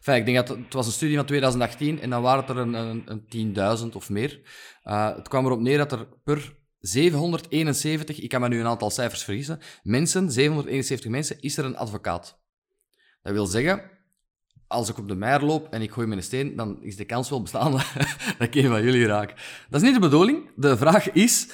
[0.05, 2.57] Uh, ik denk dat het, was een studie van 2018 en dan waren het er
[2.57, 4.41] een, een, een 10.000 of meer.
[4.83, 8.89] Uh, het kwam erop neer dat er per 771, ik kan me nu een aantal
[8.89, 12.39] cijfers vergissen, mensen, 771 mensen, is er een advocaat.
[13.21, 13.91] Dat wil zeggen,
[14.67, 17.29] als ik op de meier loop en ik gooi mijn steen, dan is de kans
[17.29, 17.71] wel bestaan
[18.37, 19.29] dat ik een van jullie raak.
[19.69, 20.51] Dat is niet de bedoeling.
[20.55, 21.49] De vraag is,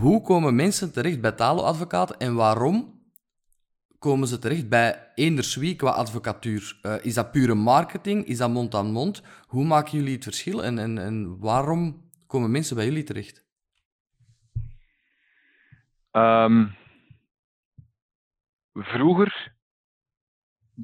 [0.00, 2.94] hoe komen mensen terecht bij talo-advocaten en waarom
[3.98, 6.78] komen ze terecht bij eenders wie qua advocatuur?
[6.82, 8.24] Uh, is dat pure marketing?
[8.24, 9.22] Is dat mond-aan-mond?
[9.46, 13.44] Hoe maken jullie het verschil en, en, en waarom komen mensen bij jullie terecht?
[16.12, 16.74] Um,
[18.72, 19.52] vroeger,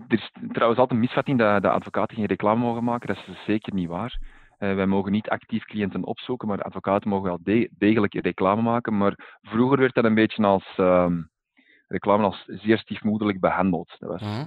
[0.08, 3.14] er is trouwens altijd een misvatting dat, dat advocaten geen reclame mogen maken.
[3.14, 4.20] Dat is zeker niet waar.
[4.62, 8.96] Uh, wij mogen niet actief cliënten opzoeken, maar advocaten mogen wel de degelijk reclame maken.
[8.96, 10.78] Maar vroeger werd dat een beetje als...
[10.78, 11.30] Um,
[11.92, 13.96] reclame als zeer stiefmoederlijk behandeld.
[13.98, 14.46] Dat was uh -huh.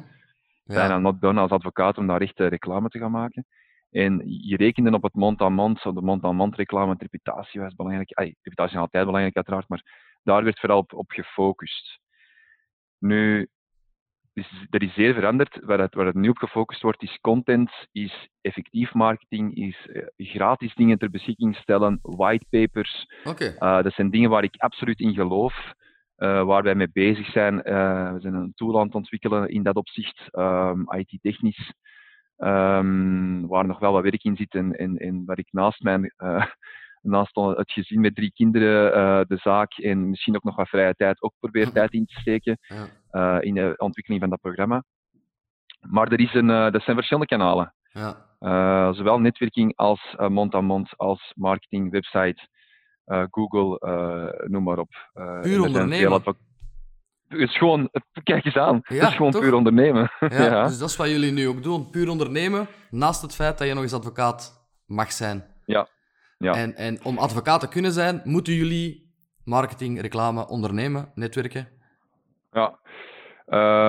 [0.64, 3.46] bijna not done als advocaat om daar echt eh, reclame te gaan maken.
[3.92, 8.12] En je rekende op het mond-aan-mond, de mond-aan-mond reclame, reputatie was belangrijk.
[8.14, 9.84] Ay, reputatie is altijd belangrijk, uiteraard, maar
[10.24, 12.00] daar werd vooral op, op gefocust.
[12.98, 13.48] Nu,
[14.36, 15.60] dus dat is zeer veranderd.
[15.62, 20.04] Waar het, waar het nu op gefocust wordt, is content, is effectief marketing, is uh,
[20.18, 23.06] gratis dingen ter beschikking stellen, whitepapers.
[23.24, 23.56] Okay.
[23.60, 25.74] Uh, dat zijn dingen waar ik absoluut in geloof.
[26.18, 27.56] Uh, waar wij mee bezig zijn.
[27.56, 31.74] We zijn een tool aan het ontwikkelen in dat opzicht, um, IT-technisch,
[32.38, 36.14] um, waar nog wel wat werk in zit en, en, en waar ik naast mijn,
[37.02, 41.22] naast het gezin met drie kinderen, de zaak en misschien ook nog wat vrije tijd
[41.22, 42.88] ook probeer tijd in te steken ja.
[43.40, 44.84] In de ontwikkeling van dat programma.
[45.80, 47.74] Maar er is een, dat zijn verschillende kanalen.
[47.92, 48.94] Ja.
[48.94, 52.48] zowel netwerking als mond-aan-mond, -mond, als marketing, website.
[53.06, 55.10] Eh, Google, eh, noem maar op.
[55.14, 56.24] Eh, puur ondernemen.
[57.28, 57.90] Het is gewoon,
[58.24, 60.12] kijk eens aan, het is gewoon puur ondernemen.
[60.30, 63.68] Ja, Dus dat is wat jullie nu ook doen, puur ondernemen, naast het feit dat
[63.68, 65.44] je nog eens advocaat mag zijn.
[65.66, 65.88] Ja.
[66.38, 66.54] ja.
[66.54, 71.68] En, en om advocaat te kunnen zijn, moeten jullie marketing, reclame, ondernemen, netwerken?
[72.56, 72.80] Ja.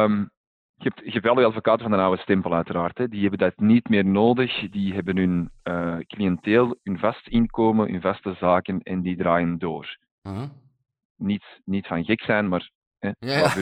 [0.02, 0.30] Um,
[0.74, 2.98] je hebt geweldige advocaten van de oude stempel, uiteraard.
[2.98, 3.08] Hè.
[3.08, 4.70] Die hebben dat niet meer nodig.
[4.70, 9.96] Die hebben hun uh, cliënteel, hun vast inkomen, hun vaste zaken en die draaien door.
[10.22, 10.48] Uh -huh.
[11.16, 13.52] niet, niet van gek zijn, maar hè, ja,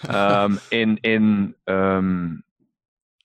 [0.00, 0.44] ja.
[0.44, 2.42] um, en en um,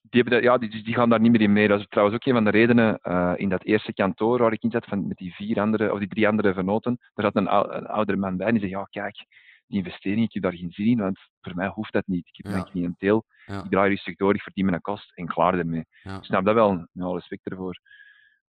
[0.01, 1.67] die, hebben dat, ja, die, die gaan daar niet meer in mee.
[1.67, 4.63] Dat is trouwens ook een van de redenen uh, in dat eerste kantoor waar ik
[4.63, 6.97] in zat, van, met die, vier andere, of die drie andere vernoten.
[7.13, 9.25] Daar zat een, een oudere man bij die zei: Ja, kijk
[9.67, 12.27] die investering, ik heb daar geen zin in, want voor mij hoeft dat niet.
[12.27, 12.51] Ik heb ja.
[12.51, 13.63] mijn cliënteel, ja.
[13.63, 15.85] ik draai rustig door, ik verdien mijn kost en klaar ermee.
[16.03, 16.17] Ja.
[16.17, 17.79] Ik snap dat wel, met respect ervoor.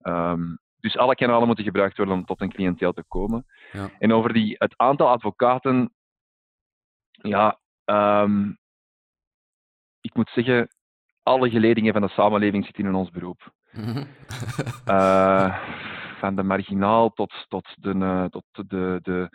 [0.02, 3.44] Um, Dus alle kanalen moeten gebruikt worden om tot een cliënteel te komen.
[3.72, 3.90] Ja.
[3.98, 5.92] En over die, het aantal advocaten,
[7.10, 8.52] ja, ehm,
[10.00, 10.68] ik moet zeggen,
[11.22, 13.52] alle geledingen van de samenleving zitten in ons beroep.
[13.72, 14.04] Mhm.
[14.84, 15.58] Eh,
[16.20, 19.30] van de marginaal tot, tot, de, eh, tot de, de,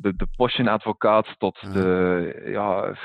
[0.00, 1.70] de, de Porsche-advocaat, tot Ja.
[1.70, 2.96] de ja,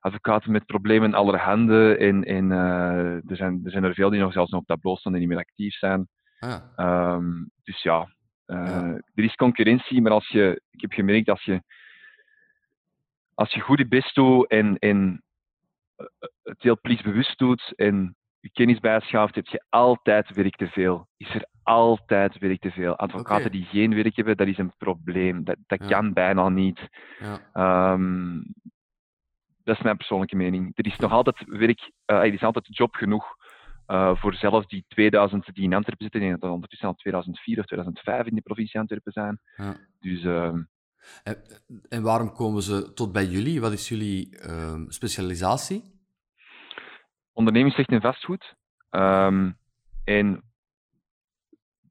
[0.00, 1.96] advocaten met problemen allerhande.
[1.96, 4.98] En, en eh, er, zijn, er zijn er veel die nog zelfs nog op tableau
[4.98, 6.08] staan en niet meer actief zijn.
[6.38, 7.30] Ah, Ehm,
[7.62, 8.14] dus ja,
[8.46, 9.00] eh, Ja.
[9.14, 11.62] er is concurrentie, maar als je, ik heb gemerkt als je,
[13.34, 15.22] als je goed je best doet en, en
[16.42, 21.08] het heel plichtsbewust doet en je kennis bijschaft, heb je altijd werk te veel.
[21.16, 22.96] Is er altijd werk te veel.
[22.96, 25.44] Advocaten die geen werk hebben, dat is een probleem.
[25.44, 25.86] Dat, dat Ja.
[25.88, 26.80] kan bijna niet.
[27.18, 27.40] ja.
[27.52, 28.40] Ehm,
[29.64, 30.70] dat is mijn persoonlijke mening.
[30.74, 33.24] Er is nog altijd werk, eh, er is altijd job genoeg
[33.86, 36.20] eh, voor zelfs die 2000 die in Antwerpen zitten.
[36.20, 39.40] Ik denk dat dat ondertussen al 2004 of 2005 in de provincie Antwerpen zijn.
[39.56, 39.76] ja.
[40.00, 40.62] Dus ehm,
[41.22, 41.36] En,
[41.88, 43.60] en waarom komen ze tot bij jullie?
[43.60, 45.82] Wat is jullie ehm, specialisatie?
[47.40, 48.54] Ondernemingsrecht en vastgoed.
[48.90, 49.50] Ehm,
[50.04, 50.42] en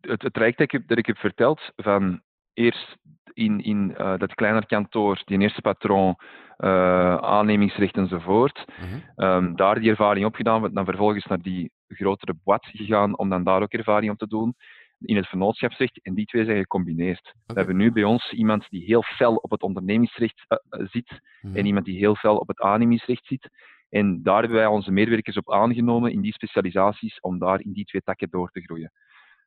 [0.01, 2.21] het, het traject dat ik, heb- dat ik heb verteld, van
[2.53, 2.97] eerst
[3.33, 6.15] in, in eh, dat kleiner kantoor, die eerste patroon,
[6.57, 8.99] eh, aannemingsrecht enzovoort, Mhm.
[9.15, 13.61] Ehm, daar die ervaring opgedaan, dan vervolgens naar die grotere boîte gegaan om dan daar
[13.61, 14.53] ook ervaring op te doen
[14.99, 15.99] in het vennootschapsrecht.
[16.03, 17.33] En die twee zijn gecombineerd.
[17.45, 20.57] We hebben nu bij ons iemand die heel fel op het ondernemingsrecht eh,
[20.91, 21.55] zit Mhm.
[21.57, 23.49] en iemand die heel fel op het aannemingsrecht zit.
[23.89, 27.85] En daar hebben wij onze medewerkers op aangenomen in die specialisaties om daar in die
[27.85, 28.91] twee takken door te groeien.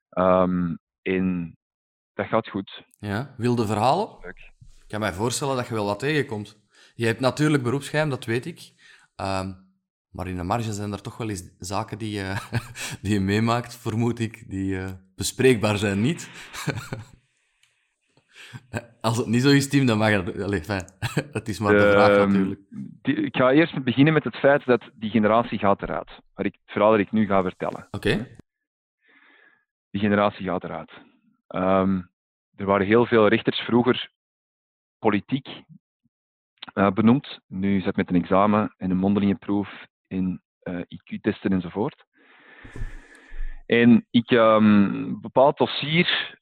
[0.09, 1.57] Ehm, en
[2.15, 2.85] dat gaat goed.
[2.99, 4.09] Ja, wilde verhalen?
[4.23, 4.51] Leuk.
[4.59, 6.61] Ik kan mij voorstellen dat je wel wat tegenkomt.
[6.95, 8.73] Je hebt natuurlijk beroepsgeheim, dat weet ik.
[9.17, 9.53] Ehm,
[10.11, 12.35] maar in de marge zijn er toch wel eens zaken die, je
[13.03, 16.29] die je meemaakt, vermoed ik, die eh, bespreekbaar zijn niet.
[19.01, 20.43] Als het niet zo is, Tim, dan mag het...
[20.43, 20.85] Allee, fijn.
[21.33, 22.61] Het is maar de, vraag Ehm, natuurlijk.
[23.03, 26.11] die- ik ga eerst beginnen met het feit dat die generatie gaat eruit.
[26.35, 27.89] Waar ik, het verhaal dat ik nu ga vertellen.
[27.91, 28.29] Oké.
[29.91, 30.91] die generatie gaat eruit.
[31.49, 32.01] Ehm,
[32.57, 34.11] er waren heel veel rechters vroeger
[34.99, 35.49] politiek
[36.75, 37.39] eh, benoemd.
[37.47, 39.69] Nu is dat met een examen en een mondelinge proef
[40.07, 42.05] in eh, IQ-testen enzovoort.
[43.67, 46.39] En ik, een bepaald dossier,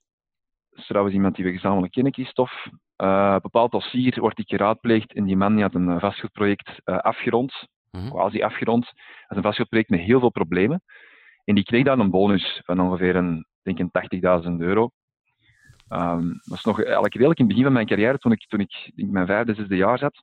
[0.70, 5.24] is trouwens iemand die we gezamenlijk kennen, Christophe, een bepaald dossier wordt ik geraadpleegd en
[5.24, 8.08] die man die had een eh, vastgoedproject eh, afgerond, Mhm.
[8.08, 8.84] quasi afgerond.
[8.84, 8.94] Dat
[9.28, 10.82] is een vastgoedproject met heel veel problemen.
[11.44, 14.90] En die kreeg dan een bonus van ongeveer een, denk ik, een 80.000 euro.
[15.88, 18.60] Ehm, dat was nog eigenlijk redelijk in het begin van mijn carrière, toen ik, toen
[18.60, 20.22] ik in mijn vijfde, zesde jaar zat.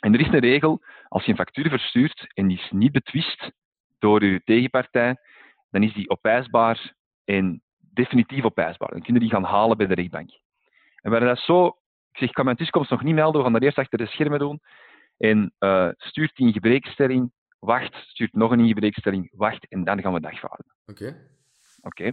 [0.00, 3.52] En er is een regel, als je een factuur verstuurt en die is niet betwist
[3.98, 5.16] door je tegenpartij,
[5.70, 7.62] dan is die opeisbaar en
[7.92, 8.90] definitief opeisbaar.
[8.90, 10.30] Dan kunnen die gaan halen bij de rechtbank.
[10.30, 11.66] En we hadden dat zo...
[11.66, 14.06] Ik zeg, ik kan mijn tussenkomst nog niet melden, we gaan dat eerst achter de
[14.06, 14.60] schermen doen.
[15.16, 20.00] En eh, stuurt die in gebreekstelling, wacht, stuurt nog een in gebreekstelling, wacht, en dan
[20.00, 20.74] gaan we dagvaarden.
[20.86, 21.30] Oké.
[21.80, 22.12] Oké.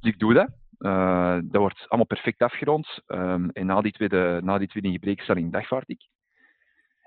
[0.00, 0.48] Dus ik doe dat.
[0.78, 3.00] Eh, dat wordt allemaal perfect afgerond.
[3.06, 6.08] Ehm, en na die, tweede, na die tweede gebreekstelling dagvaard ik.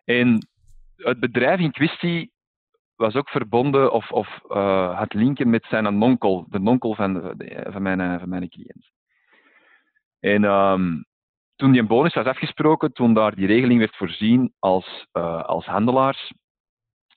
[0.05, 0.47] En
[0.95, 2.31] het bedrijf in kwestie
[2.97, 7.67] was ook verbonden of, of eh, had linken met zijn nonkel, de nonkel van, de-
[7.69, 8.91] van, mijn, eh, van mijn cliënt.
[10.19, 11.01] En ehm,
[11.55, 16.33] toen die bonus was afgesproken, toen daar die regeling werd voorzien als, eh, als handelaars,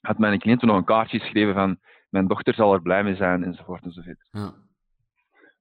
[0.01, 3.17] had mijn cliënt toen nog een kaartje geschreven van mijn dochter zal er blij mee
[3.17, 4.29] zijn, enzovoort enzovoort.
[4.31, 4.53] Ja.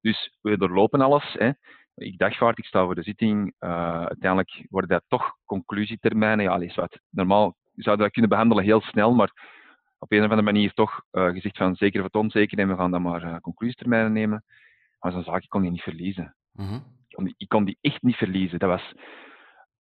[0.02, 1.36] Dus we doorlopen alles.
[1.38, 1.52] Hè.
[1.96, 3.54] Ik dagvaard, ik sta voor de zitting.
[3.60, 6.46] uiteindelijk worden dat toch conclusietermijnen.
[6.46, 7.00] Ja, allee, wat.
[7.10, 9.59] Normaal zouden we dat kunnen behandelen heel snel, maar
[10.00, 12.76] op een of andere manier toch eh, gezegd van zeker of het onzeker en we
[12.76, 14.44] gaan dan maar eh, conclusietermijnen nemen.
[15.00, 16.36] Maar zo'n zaak ik kon die niet verliezen.
[16.52, 16.76] Mhm.
[17.08, 18.60] Ik kon die, ik kon die echt niet verliezen.
[18.60, 18.94] Dat was,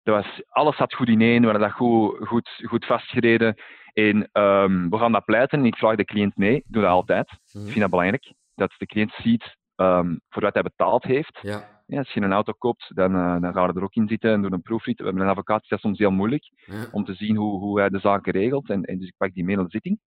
[0.04, 3.56] dat was, alles zat goed ineen, we hadden dat goed, goed, goed vastgereden.
[3.94, 6.56] En ehm, we gaan dat pleiten en ik vraag de cliënt mee.
[6.56, 7.32] Ik doe dat altijd.
[7.32, 7.66] Ik Mhm.
[7.66, 11.40] vind dat belangrijk, dat de cliënt ziet ehm, voor wat hij betaald heeft.
[11.42, 11.77] Ja.
[11.90, 14.32] Ja, als je een auto koopt, dan, eh, dan ga je er ook in zitten
[14.32, 15.00] en doe een proefrit.
[15.00, 16.86] Met een advocaat is dat soms heel moeilijk Ja.
[16.92, 18.70] om te zien hoe, hoe hij de zaken regelt.
[18.70, 20.00] En, en dus ik pak die mee naar de zitting.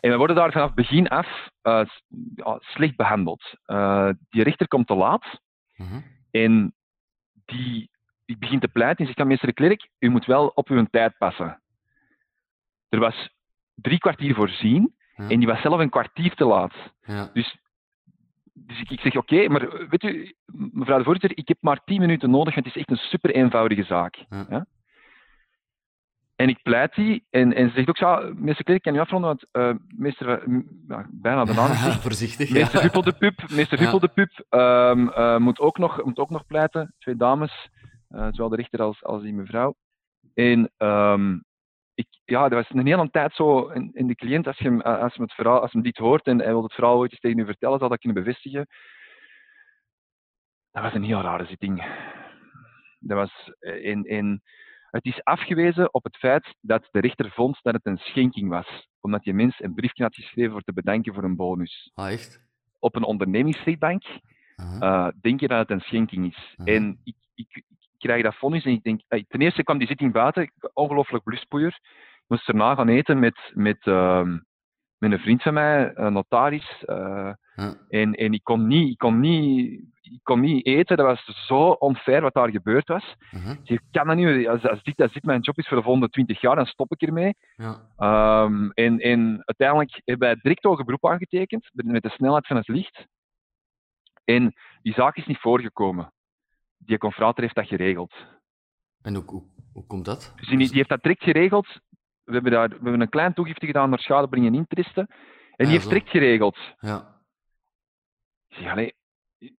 [0.00, 1.84] En we worden daar vanaf begin af eh,
[2.58, 3.42] slecht behandeld.
[3.64, 5.40] Eh, die rechter komt te laat
[5.76, 6.00] Mhm.
[6.30, 6.74] en
[7.44, 7.90] die,
[8.24, 10.84] die begint te pleiten en zegt aan meester de Klerk, u moet wel op uw
[10.90, 11.62] tijd passen.
[12.88, 13.28] Er was
[13.74, 15.28] drie kwartier voorzien Ja.
[15.28, 16.74] en die was zelf een kwartier te laat.
[17.06, 17.30] Ja.
[17.32, 17.58] Dus,
[18.54, 20.34] dus ik, ik zeg, oké, maar eh, weet u,
[20.72, 23.30] mevrouw de voorzitter, ik heb maar tien minuten nodig, want het is echt een super
[23.30, 24.24] eenvoudige zaak.
[24.28, 24.46] Ja.
[24.48, 24.66] Ja?
[26.36, 27.26] En ik pleit die.
[27.30, 30.28] En, en ze zegt ook zo, meester Kleed, ik kan je afronden, want uh, meester,
[30.88, 31.70] ja, bijna de naam
[32.06, 36.18] Voorzichtig, Meester Huppel de Pup, meester Huppel de Pup um, uh, moet, ook nog, moet
[36.18, 36.94] ook nog pleiten.
[36.98, 37.68] Twee dames,
[38.10, 39.74] uh, zowel de rechter als, als die mevrouw.
[40.34, 41.44] En um,
[41.94, 45.14] ik, ja, dat was een hele tijd zo in, in de cliënt, als je, als,
[45.14, 47.38] je het verhaal, als je dit hoort en hij wil het verhaal ooit eens tegen
[47.38, 48.66] u vertellen, zal dat kunnen bevestigen.
[50.70, 51.84] Dat was een heel rare zitting.
[52.98, 54.42] Dat was in, in
[54.94, 58.88] het is afgewezen op het feit dat de rechter vond dat het een schenking was,
[59.00, 61.90] omdat die mens een briefje had geschreven voor te bedanken voor een bonus.
[61.94, 62.40] Ah, echt?
[62.78, 64.16] Op een ondernemingsrechtbank uh
[64.56, 64.82] -huh.
[64.82, 66.54] uh, denk je dat het een schenking is.
[66.56, 66.76] Uh -huh.
[66.76, 67.64] En ik, ik,
[68.06, 69.00] krijg dat vonnis en ik denk...
[69.08, 71.78] Ten eerste kwam die zitting buiten, ongelooflijk bluspoeier.
[72.14, 73.84] Ik moest erna gaan eten met, met,
[74.98, 76.84] met een vriend van mij, een notaris.
[77.56, 77.76] Ja.
[77.88, 80.96] En, en ik, kon niet, ik, kon niet, ik kon niet eten.
[80.96, 83.16] Dat was zo onfair wat daar gebeurd was.
[83.34, 83.78] Uh -huh.
[83.90, 84.48] Kan dat niet.
[84.48, 86.92] Als, als, dit, als dit mijn job is voor de volgende 20 jaar, dan stop
[86.92, 87.34] ik ermee.
[87.56, 88.42] Ja.
[88.44, 92.68] Um, en, en uiteindelijk hebben wij direct een beroep aangetekend, met de snelheid van het
[92.68, 93.06] licht.
[94.24, 96.12] En die zaak is niet voorgekomen.
[96.84, 98.14] Die confrater heeft dat geregeld.
[99.02, 99.42] En hoe, hoe,
[99.72, 100.32] hoe komt dat?
[100.36, 101.80] Dus die, die heeft dat direct geregeld.
[102.24, 105.00] We hebben, daar, we hebben een klein toegifte gedaan naar schadebrengen en interesse.
[105.00, 105.08] En
[105.56, 106.58] die Ja, heeft strikt geregeld.
[106.78, 107.20] Ja.
[108.48, 108.94] Ik zeg, allee,
[109.38, 109.52] ik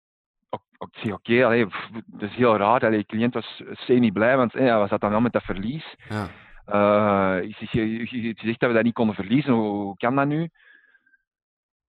[0.90, 2.80] zeg, oké, pff, dat is heel raar.
[2.80, 5.94] Allee, de cliënt was semi blij, want hey, wat zat dan wel met dat verlies?
[6.08, 6.28] Ja.
[6.66, 9.96] Uh, ik zeg, je, je, je zegt dat we dat niet konden verliezen, hoe, hoe
[9.96, 10.50] kan dat nu?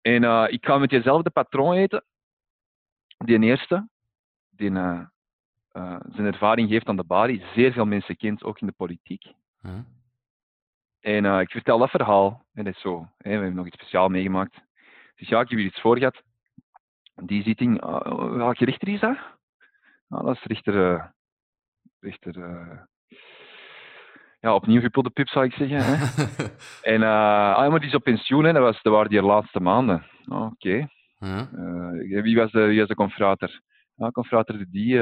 [0.01, 2.05] En uh, ik ga met jezelfde patroon eten,
[3.17, 3.89] die eerste,
[4.49, 5.05] die uh,
[6.11, 9.25] zijn ervaring geeft aan de balie, zeer veel mensen kent, ook in de politiek.
[10.99, 12.45] En uh, ik vertel dat verhaal.
[12.53, 12.99] En dat is zo.
[13.17, 14.61] Hè, we hebben nog iets speciaals meegemaakt.
[15.15, 16.21] Dus ja, ik heb hier iets voor gehad.
[17.15, 19.17] Die zitting, uh, welke rechter is dat?
[20.07, 21.11] Nou, dat is rechter.
[21.99, 22.33] Rechter
[24.39, 25.79] ja, opnieuw gepulde pip zou ik zeggen.
[25.83, 25.95] Hè.
[26.93, 28.53] en ah, maar die is op pensioen, hè.
[28.53, 30.05] Dat, was, dat waren die laatste maanden.
[30.27, 30.89] Oh, Oké.
[31.19, 32.21] Okay.
[32.21, 33.61] Wie, was de, wie was de confrater?
[33.99, 34.97] Ja, confrater die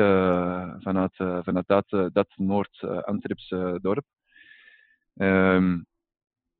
[0.79, 4.05] vanuit, vanuit dat, dat Noord-Antwerpse dorp.
[5.15, 5.85] Um,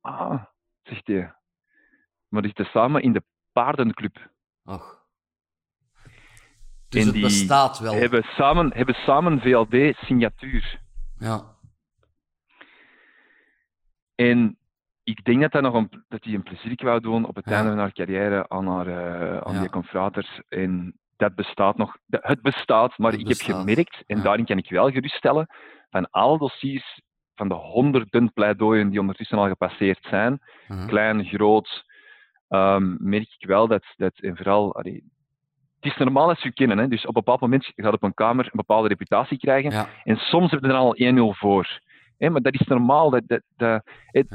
[0.00, 0.44] ah,
[0.82, 1.34] zegt hij.
[2.28, 3.22] Maar die zitten samen in de
[3.52, 4.30] paardenclub.
[4.64, 5.06] Och.
[6.88, 7.94] Dus en het bestaat wel.
[7.94, 10.80] Hebben samen, hebben samen VLD-signatuur.
[11.18, 11.56] Ja.
[14.14, 14.58] En
[15.02, 17.52] ik denk dat hij nog een, dat hij een plezier wou doen op het ja.
[17.52, 19.60] einde van haar carrière aan, haar, uh, aan ja.
[19.60, 20.40] die confraters.
[20.48, 21.96] En dat bestaat nog.
[22.08, 24.22] Het bestaat, maar het ik heb gemerkt, en ja.
[24.22, 25.46] daarin kan ik wel geruststellen,
[25.90, 27.00] van alle dossiers
[27.34, 30.86] van de honderden pleidooien die ondertussen al gepasseerd zijn, -huh.
[30.86, 31.84] klein, groot,
[32.48, 35.04] um, merk ik wel dat, dat en vooral, allee,
[35.80, 36.88] het is normaal dat ze je kennen, hè?
[36.88, 39.88] dus op een bepaald moment gaat op een kamer een bepaalde reputatie krijgen, ja.
[40.04, 40.96] en soms heb je er al
[41.34, 41.80] 1-0 voor.
[42.18, 42.30] Hè?
[42.30, 43.10] Maar dat is normaal.
[43.10, 44.26] Dat, dat, dat, het,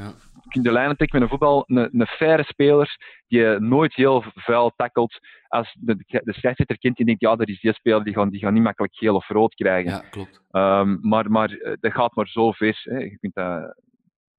[0.53, 4.71] kunt de lijnen trekken met een voetbal, een, een faire speler die nooit heel vuil
[4.75, 5.19] tackelt.
[5.47, 8.39] Als de, de scheidsrechter kent, die denkt, ja, dat is die speler, die gaan, die
[8.39, 9.91] gaan niet makkelijk geel of rood krijgen.
[9.91, 10.41] Ja, klopt.
[10.51, 12.81] Um, maar, maar dat gaat maar zo ver.
[12.83, 12.97] Hè.
[12.97, 13.81] Je kunt dat,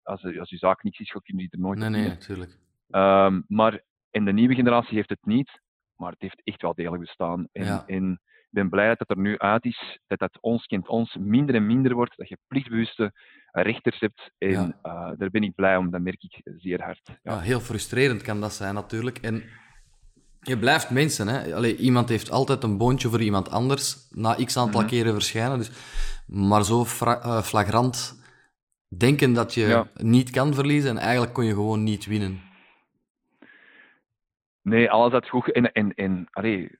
[0.02, 2.56] als, als je zaak niks is, kun je die er nooit Nee, nee, natuurlijk.
[2.90, 5.60] Um, maar in de nieuwe generatie heeft het niet,
[5.96, 7.48] maar het heeft echt wel degelijk bestaan.
[7.52, 7.84] En, ja.
[7.86, 8.20] en ik
[8.54, 11.66] ben blij dat het er nu uit is, dat dat ons kent ons minder en
[11.66, 13.12] minder wordt, dat je plichtbewuste
[13.52, 14.30] rechters hebt.
[14.38, 14.78] En ja.
[14.82, 17.00] uh, daar ben ik blij om, dat merk ik zeer hard.
[17.04, 17.14] Ja.
[17.22, 17.40] ja.
[17.40, 19.18] heel frustrerend kan dat zijn natuurlijk.
[19.18, 19.42] En
[20.40, 21.28] je blijft mensen.
[21.28, 21.54] Hè?
[21.54, 24.96] Allee, iemand heeft altijd een boontje voor iemand anders na x aantal mm -hmm.
[24.96, 25.58] keren verschijnen.
[25.58, 25.70] Dus,
[26.26, 28.22] maar zo uh, flagrant
[28.88, 29.86] denken dat je ja.
[29.94, 32.40] niet kan verliezen en eigenlijk kon je gewoon niet winnen.
[34.62, 35.52] Nee, alles had goed.
[35.52, 36.78] En, en, en allee,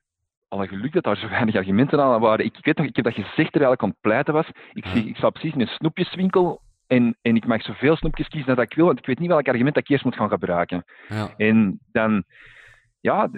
[0.54, 2.44] alle geluk dat daar zo weinig argumenten aan waren.
[2.44, 4.48] Ik, ik weet nog, ik heb dat gezegd er eigenlijk aan het pleiten was.
[4.72, 8.56] Ik, zie, ik sta precies in een snoepjeswinkel en, en ik mag zoveel snoepjes kiezen
[8.56, 10.84] als ik wil, want ik weet niet welk argument dat ik eerst moet gaan gebruiken.
[11.08, 11.34] Ja.
[11.36, 12.24] En dan,
[13.00, 13.28] ja,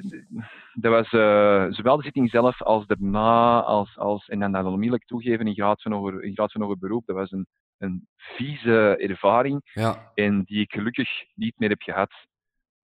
[0.74, 5.06] dat was uh, zowel de zitting zelf als daarna, als, als, en dan dat onmiddellijk
[5.06, 7.06] toegeven in graad van hoger, in graad van hoger beroep.
[7.06, 7.46] Dat was een,
[7.78, 10.10] een vieze ervaring ja.
[10.14, 12.12] en die ik gelukkig niet meer heb gehad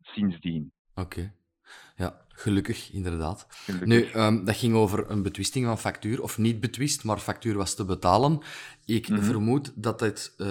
[0.01, 0.73] sindsdien.
[0.95, 1.01] Oké.
[1.01, 1.33] Okay.
[1.97, 3.47] Ja, gelukkig, inderdaad.
[3.51, 3.89] Gelukkig.
[3.89, 7.75] Nu, um, dat ging over een betwisting van factuur, of niet betwist, maar factuur was
[7.75, 8.41] te betalen.
[8.85, 9.13] Ik Mhm.
[9.13, 9.29] mm -hmm.
[9.29, 10.35] vermoed dat het...
[10.39, 10.47] Uh,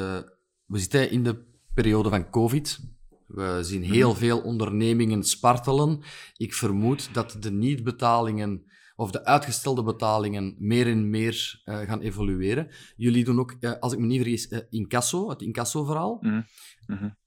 [0.65, 2.79] we zitten in de periode van COVID.
[3.27, 4.19] We zien heel Mhm.
[4.19, 6.02] veel ondernemingen spartelen.
[6.37, 8.63] Ik vermoed dat de niet-betalingen
[8.96, 12.67] of de uitgestelde betalingen meer en meer uh, gaan evolueren.
[12.96, 16.17] Jullie doen ook, uh, als ik me niet vergis, incasso, het incasso-verhaal.
[16.21, 16.46] Mm
[16.85, 17.19] -hmm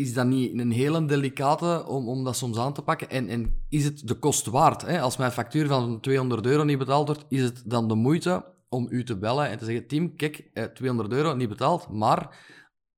[0.00, 3.10] is dat niet een hele delicate om, om dat soms aan te pakken?
[3.10, 4.86] En, en is het de kost waard?
[4.86, 5.00] Hè?
[5.00, 8.86] Als mijn factuur van 200 euro niet betaald wordt, is het dan de moeite om
[8.90, 12.28] u te bellen en te zeggen: Tim, kijk, 200 euro niet betaald, maar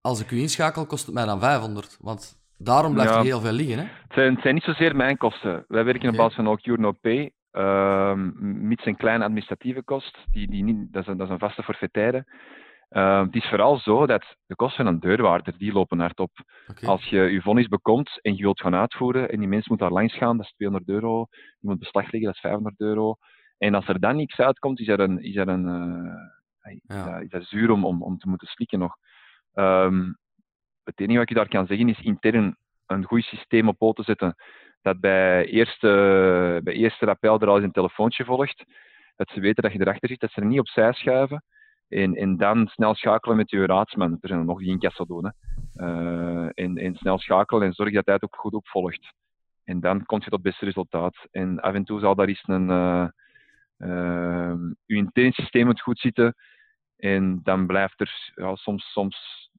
[0.00, 1.98] als ik u inschakel, kost het mij dan 500.
[2.00, 3.78] Want daarom blijft er heel veel liggen.
[3.78, 3.84] Hè?
[3.84, 5.64] Het, zijn, het zijn niet zozeer mijn kosten.
[5.68, 7.30] Wij werken op basis van All No Pay.
[7.52, 11.38] Uh, mits een kleine administratieve kost, die, die niet, dat, is een, dat is een
[11.38, 12.24] vaste forfaitaire.
[12.92, 16.30] Uh, het is vooral zo dat de kosten van een deurwaarder, die lopen hard op.
[16.82, 19.90] Als je je vonnis bekomt en je wilt gaan uitvoeren en die mens moet daar
[19.90, 21.26] langs gaan, dat is 200 euro.
[21.30, 23.16] Je moet beslag leggen, dat is 500 euro.
[23.58, 27.18] En als er dan niets uitkomt, is er een, is er een, uh, ja.
[27.18, 28.96] is dat zuur om, om, om te moeten slikken nog.
[29.54, 30.18] Um,
[30.84, 34.34] het enige wat ik daar kan zeggen is intern een goed systeem op poten zetten.
[34.82, 38.64] Dat bij eerste, bij eerste rappel er al eens een telefoontje volgt.
[39.16, 41.44] Dat ze weten dat je erachter zit, dat ze er niet opzij schuiven.
[41.92, 44.18] En, en dan snel schakelen met je raadsman.
[44.20, 45.32] Er zijn nog die in doen.
[46.54, 49.12] En, en snel schakelen en zorg dat hij het ook goed opvolgt.
[49.64, 51.16] En dan kom je tot het beste resultaat.
[51.30, 52.68] En af en toe zal daar eens een.
[52.68, 53.06] Uh,
[53.78, 54.54] uh,
[54.86, 54.96] je
[55.32, 56.34] systeem moet goed zitten.
[56.96, 59.50] En dan blijft er soms, soms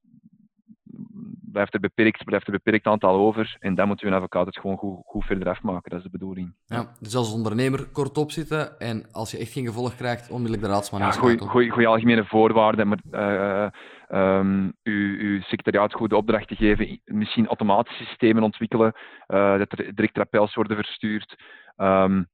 [1.53, 3.55] blijft er beperkt, blijft er beperkt aantal over.
[3.59, 5.89] En dan moeten we een advocaat het gewoon goed, goed verder afmaken.
[5.89, 6.55] Dat is de bedoeling.
[6.65, 10.69] Ja, dus als ondernemer kort opzitten en als je echt geen gevolg krijgt, onmiddellijk de
[10.69, 17.01] raadsman ja, goeie, algemene voorwaarden, maar uh, um, uw, uw secretariaat goede opdracht te geven,
[17.05, 18.93] misschien automatische systemen ontwikkelen,
[19.27, 21.35] uh, dat er direct rappels worden verstuurd.
[21.77, 22.27] Um,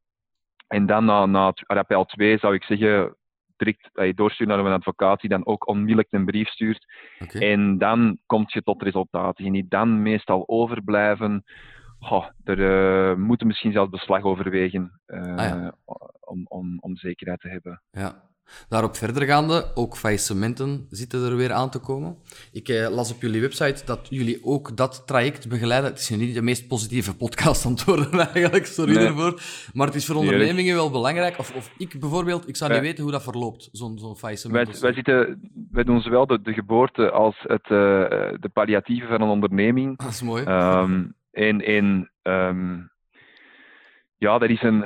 [0.68, 3.16] en dan na, na rappel 2 zou ik zeggen,
[3.60, 6.86] direct uh, doorsturen naar een advocaat die dan ook onmiddellijk een brief stuurt.
[7.34, 9.52] En dan kom je tot resultaten.
[9.52, 11.44] die dan meestal overblijven.
[12.00, 15.68] Oh, er uh, moeten misschien zelfs beslag overwegen uh, ah,
[16.20, 17.82] om, om, om zekerheid te hebben.
[17.92, 18.29] Ja.
[18.70, 22.18] Daarop verdergaande, ook faillissementen zitten er weer aan te komen.
[22.52, 25.90] Ik eh, las op jullie website dat jullie ook dat traject begeleiden.
[25.90, 29.04] Het is niet de meest positieve podcast antwoorden eigenlijk, sorry nee.
[29.04, 29.42] daarvoor.
[29.74, 31.38] Maar het is voor ondernemingen wel belangrijk.
[31.38, 34.70] Of, of ik bijvoorbeeld, ik zou niet weten hoe dat verloopt, zo'n zo'n faillissement.
[34.70, 37.70] Wij, wij, zitten, wij doen zowel de, de geboorte als het, uh,
[38.40, 39.98] de palliatieve van een onderneming.
[40.04, 40.44] Dat is mooi.
[40.44, 42.92] Um, en en um,
[44.18, 44.84] ja, er is, een,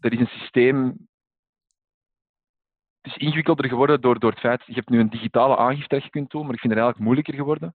[0.00, 1.09] er is een systeem het
[3.10, 6.10] is ingewikkelder geworden door, door het feit, je hebt nu een digitale aangifte dat je
[6.10, 7.74] kunt doen, maar ik vind het eigenlijk moeilijker geworden.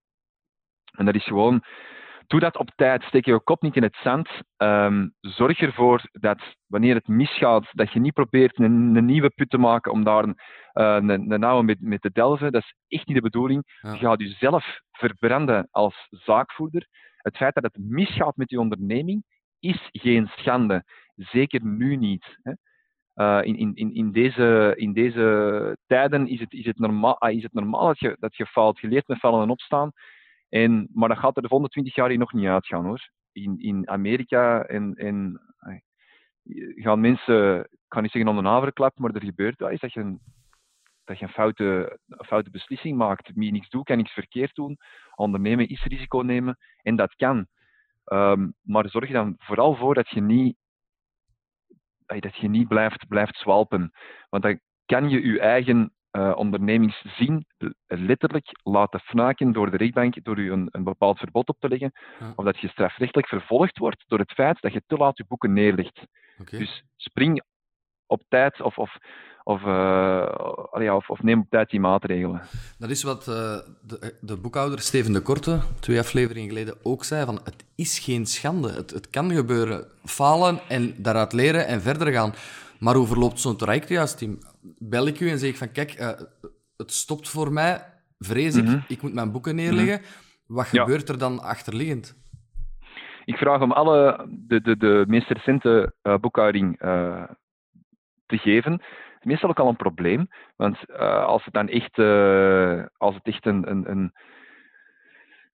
[0.92, 1.64] En dat is gewoon,
[2.28, 4.30] doe dat op tijd, steek je kop niet in het zand.
[4.58, 9.50] Um, zorg ervoor dat wanneer het misgaat, dat je niet probeert een, een nieuwe put
[9.50, 10.38] te maken om daar een,
[10.74, 12.52] uh, een, een oude mee, mee, te delven.
[12.52, 13.78] Dat is echt niet de bedoeling.
[13.82, 13.92] Ja.
[13.92, 16.88] Je gaat jezelf verbranden als zaakvoerder.
[17.18, 19.24] Het feit dat het misgaat met je onderneming
[19.60, 20.84] is geen schande.
[21.16, 22.40] Zeker nu niet.
[22.44, 22.54] Hè.
[23.16, 27.44] Uh, in, in, in, deze, in deze tijden is het, is het, normaal, ah, is
[27.44, 28.46] het normaal dat je, dat je
[28.88, 29.92] leert met vallen en opstaan.
[30.50, 33.10] En, maar dat gaat er de volgende 20 jaar hier nog niet uitgaan hoor.
[33.32, 34.94] In, in Amerika en,
[36.76, 38.42] gaan mensen, ik ga niet zeggen om de
[38.96, 40.20] maar er gebeurt wel is dat je een,
[41.04, 43.32] dat je een foute, foute beslissing maakt.
[43.34, 44.78] Wie niks doet, kan niks verkeerd doen.
[45.16, 47.48] Ondernemen is risico nemen en dat kan.
[48.06, 50.56] Um, maar zorg er dan vooral voor dat je niet
[52.06, 53.92] dat je niet blijft, blijft zwalpen.
[54.30, 57.46] Want dan kan je je eigen uh, ondernemingszin
[57.86, 61.92] letterlijk laten fnaken door de rechtbank, door je een, een bepaald verbod op te leggen,
[62.20, 62.34] ja.
[62.36, 65.54] of dat je strafrechtelijk vervolgd wordt door het feit dat je te laat je boeken
[65.54, 66.06] neerlegt.
[66.40, 66.60] Okay.
[66.60, 67.44] Dus spring
[68.08, 68.98] op tijd of, of,
[69.44, 69.68] of, uh,
[70.80, 72.42] ja, of, of, neem op tijd die maatregelen.
[72.78, 73.36] Dat is wat uh,
[73.82, 78.26] de, de, boekhouder Steven de Korte twee afleveringen geleden ook zei: van het is geen
[78.26, 78.72] schande.
[78.72, 79.86] Het, het kan gebeuren.
[80.06, 82.34] Falen en daaruit leren en verder gaan.
[82.80, 84.40] Maar hoe verloopt zo'n traject juist, Tim?
[84.78, 86.10] Bel ik u en zeg ik van kijk, uh,
[86.78, 87.84] het stopt voor mij,
[88.20, 88.84] vrees ik, mm -hmm.
[88.88, 90.00] ik moet mijn boeken neerleggen.
[90.00, 90.56] Mm -hmm.
[90.56, 91.14] Wat gebeurt ja.
[91.14, 92.24] er dan achterliggend?
[93.26, 96.80] Ik vraag om alle de, de, de meest recente boekhouding
[98.26, 98.82] te geven
[99.26, 100.28] meestal ook al een probleem.
[100.56, 104.12] Want uh, als het dan echt, uh, als het echt een, een, een,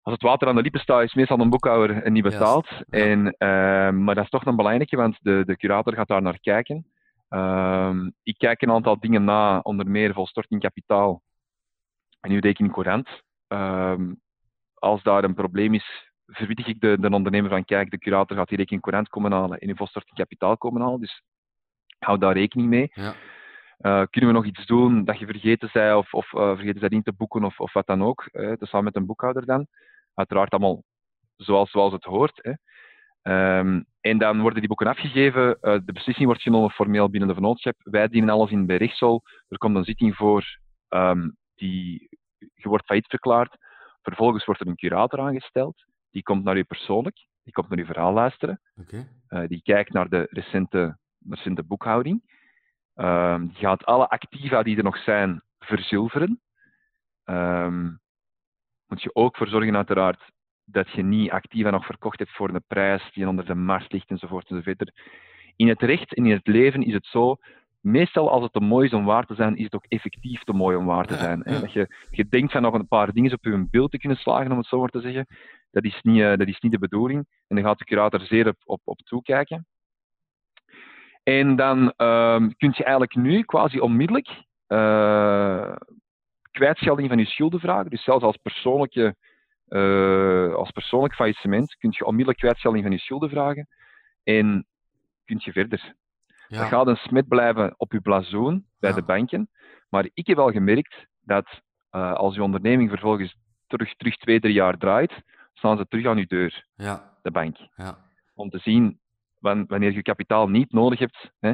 [0.02, 2.68] als het water aan de lippen staat, is meestal een boekhouder en niet betaald.
[2.70, 2.84] Yes.
[2.90, 2.98] Ja.
[2.98, 6.40] En, uh, maar dat is toch een belangrijke, want de, de curator gaat daar naar
[6.40, 6.86] kijken.
[8.24, 11.22] ik kijk een aantal dingen na, onder meer volstorting kapitaal
[12.20, 13.10] en uw rekening courant.
[14.74, 18.48] als daar een probleem is, verwittig ik de, de ondernemer van kijk, de curator gaat
[18.48, 21.00] die rekening courant komen halen en uw volstorting kapitaal komen halen.
[21.00, 21.24] Dus
[22.06, 22.92] hou daar rekening mee.
[22.94, 23.14] Ja.
[23.82, 26.90] Uh, kunnen we nog iets doen dat je vergeten zij of, of uh, vergeten zij
[26.90, 28.30] in te boeken of, of wat dan ook?
[28.32, 29.68] Uh, samen met een boekhouder dan.
[30.14, 30.84] Uiteraard allemaal
[31.36, 32.40] zoals, zoals het hoort.
[32.42, 32.54] Hè.
[33.60, 35.58] Um, en dan worden die boeken afgegeven.
[35.62, 37.76] de beslissing wordt genomen formeel binnen de vennootschap.
[37.78, 39.22] Wij dienen alles in bij rechtsel.
[39.48, 40.60] Er komt een zitting voor.
[40.90, 43.58] Um, die, je wordt failliet verklaard.
[44.02, 45.86] Vervolgens wordt er een curator aangesteld.
[46.12, 47.26] Die komt naar u persoonlijk.
[47.44, 48.62] Die komt naar uw verhaal luisteren.
[48.76, 49.48] Okay.
[49.48, 50.98] die kijkt naar de recente,
[51.30, 52.40] recente boekhouding.
[52.96, 56.42] Um, je gaat alle activa die er nog zijn verzilveren.
[57.26, 58.00] Um,
[58.88, 60.32] moet je ook voor zorgen, uiteraard,
[60.64, 63.92] dat je niet actief en nog verkocht hebt voor een prijs die onder de markt
[63.92, 65.02] ligt enzovoort enzovoort.
[65.56, 67.38] In het recht en in het leven is het zo,
[67.80, 70.54] meestal als het te mooi is om waar te zijn, is het ook effectief te
[70.54, 71.42] mooi om waar te zijn.
[71.46, 74.18] Ja, Dat je, je denkt van nog een paar dingen op je beeld te kunnen
[74.18, 75.26] slagen, om het zo maar te zeggen.
[75.72, 77.26] Dat is niet, uh, dat is niet de bedoeling.
[77.48, 79.66] En dan gaat de curator zeer op, op, op toekijken.
[81.24, 84.28] En dan uh, kun je eigenlijk nu quasi onmiddellijk
[84.68, 85.76] uh,
[86.52, 87.90] kwijtschelding van je schulden vragen.
[87.90, 89.16] Dus zelfs als persoonlijke
[89.70, 93.68] uh, als persoonlijk faillissement kun je onmiddellijk kwijtschelding van je schulden vragen
[94.24, 94.66] en
[95.26, 95.94] kun je verder.
[96.48, 96.58] Ja.
[96.60, 98.96] Dat gaat een smet blijven op je blazoen bij ja.
[98.96, 99.50] de banken.
[99.90, 101.62] Maar ik heb wel gemerkt dat
[101.92, 103.36] uh, als je onderneming vervolgens
[103.68, 105.22] terug, terug twee, drie jaar draait,
[105.54, 107.18] staan ze terug aan je deur, ja.
[107.22, 107.58] de bank.
[108.34, 109.00] Om te zien
[109.42, 111.52] wanneer je kapitaal niet nodig hebt hè,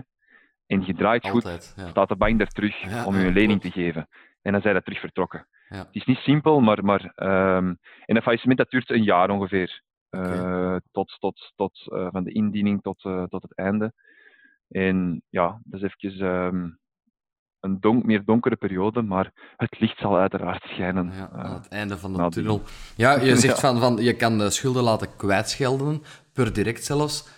[0.66, 3.72] en je draait Altijd, goed, staat de bank er terug om je een lening te
[3.72, 4.08] geven.
[4.42, 5.48] En dan zijn dat terug vertrokken.
[5.70, 5.78] Ja.
[5.78, 9.82] Het is niet simpel, maar, maar um, en een faillissement dat duurt een jaar ongeveer.
[10.10, 10.74] Okay.
[10.74, 13.94] Uh, tot, tot, tot uh, van de indiening tot, uh, tot het einde.
[14.70, 16.80] En ja, dat is even um,
[17.60, 21.12] een donk, meer donkere periode, maar het licht zal uiteraard schijnen.
[21.14, 22.62] Ja, aan het einde van de tunnel.
[22.96, 27.37] Ja, je zegt van, van je kan de schulden laten kwijtschelden, per direct zelfs.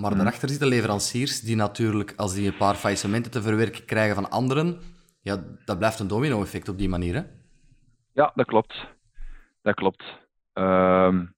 [0.00, 0.18] Maar Mhm.
[0.20, 4.80] daarachter zitten leveranciers die natuurlijk, als die een paar faillissementen te verwerken krijgen van anderen,
[5.20, 7.22] ja, dat blijft een domino-effect op die manier, hè?
[8.12, 8.86] Ja, dat klopt.
[9.62, 10.02] Dat klopt.
[10.54, 11.34] Um,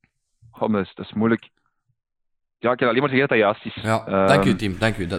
[0.50, 1.48] goh, dat, is, dat is moeilijk.
[2.58, 3.82] Ja, ik kan alleen maar zeggen dat dat juist is.
[3.82, 4.78] Ja, um, dank u, Tim.
[4.78, 5.06] Dank u.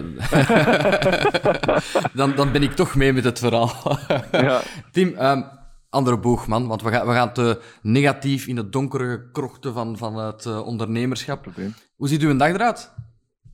[2.14, 3.98] Dan, dan ben ik toch mee met het verhaal.
[4.32, 4.60] ja.
[4.90, 5.44] Tim, um,
[5.90, 6.66] andere boeg, man.
[6.66, 10.66] Want we gaan, we gaan te negatief in de donkere krochten van, van het uh,
[10.66, 11.42] ondernemerschap.
[11.42, 11.74] Probleem.
[11.96, 12.94] Hoe ziet uw dag eruit?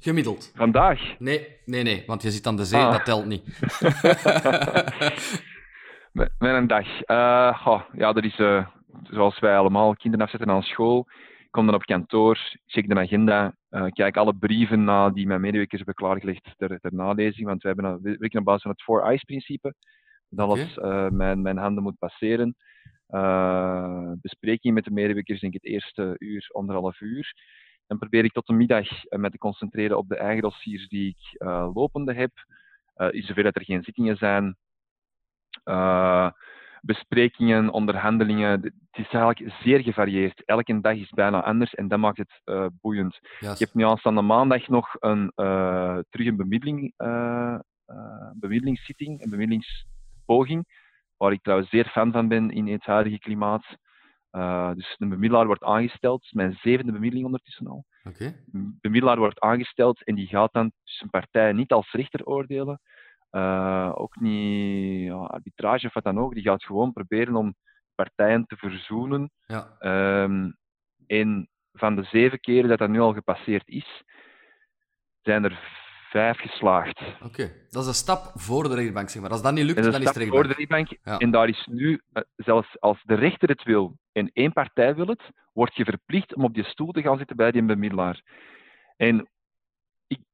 [0.01, 0.53] Gemiddeld.
[0.55, 1.19] Vandaag?
[1.19, 2.03] Nee, nee, nee.
[2.07, 2.93] Want je zit aan de zee, Ah.
[2.93, 3.45] dat telt niet.
[6.13, 6.87] Met een dag.
[6.87, 8.67] Uh, oh, ja, dat is uh,
[9.03, 11.07] zoals wij allemaal kinderen afzetten aan school.
[11.41, 15.41] Ik kom dan op kantoor, check de agenda, uh, kijk alle brieven na die mijn
[15.41, 17.47] medewerkers hebben klaargelegd ter, ter nalezing.
[17.47, 19.75] Want wij hebben, we werken op basis van het Four Eyes-principe.
[20.29, 21.09] Dat alles okay.
[21.09, 22.57] mijn, mijn handen moet passeren.
[24.21, 27.35] Besprekingen met de medewerkers, denk ik het eerste uur, anderhalf uur.
[27.91, 31.09] Dan probeer ik tot de middag uh, me te concentreren op de eigen dossiers die
[31.09, 32.31] ik uh, lopende heb.
[33.11, 34.57] in zover dat er geen zittingen zijn,
[35.65, 36.31] uh,
[36.81, 38.51] besprekingen, onderhandelingen.
[38.51, 40.45] Het is eigenlijk zeer gevarieerd.
[40.45, 43.19] Elke dag is bijna anders en dat maakt het uh, boeiend.
[43.41, 43.53] Yes.
[43.53, 46.95] Ik heb nu aanstaande maandag nog een, uh, terug een bemiddeling,
[48.35, 50.65] bemiddelingszitting, een bemiddelingspoging,
[51.17, 53.65] waar ik trouwens zeer fan van ben in het huidige klimaat.
[54.75, 57.85] Dus een bemiddelaar wordt aangesteld, mijn zevende bemiddeling ondertussen al.
[58.05, 58.37] Okay.
[58.81, 62.81] Bemiddelaar wordt aangesteld en die gaat dan tussen partijen niet als rechter oordelen,
[63.31, 66.35] uh, ook niet ja, arbitrage of wat dan ook.
[66.35, 67.55] Die gaat gewoon proberen om
[67.95, 69.31] partijen te verzoenen.
[69.47, 69.77] Ja.
[70.23, 70.57] Um,
[71.07, 74.03] en van de zeven keren dat dat nu al gepasseerd is,
[75.23, 75.80] zijn er
[76.11, 77.01] vijf geslaagd.
[77.01, 77.53] Oké, okay.
[77.71, 79.31] dat is een stap voor de rechtbank, zeg maar.
[79.31, 80.45] Als dat niet lukt, dat dan is de stap rechtbank.
[80.45, 80.99] voor de rechtbank.
[81.05, 81.19] Ja.
[81.19, 85.07] En daar is nu, uh, zelfs als de rechter het wil en één partij wil
[85.07, 88.23] het, word je verplicht om op die stoel te gaan zitten bij die bemiddelaar.
[88.97, 89.29] En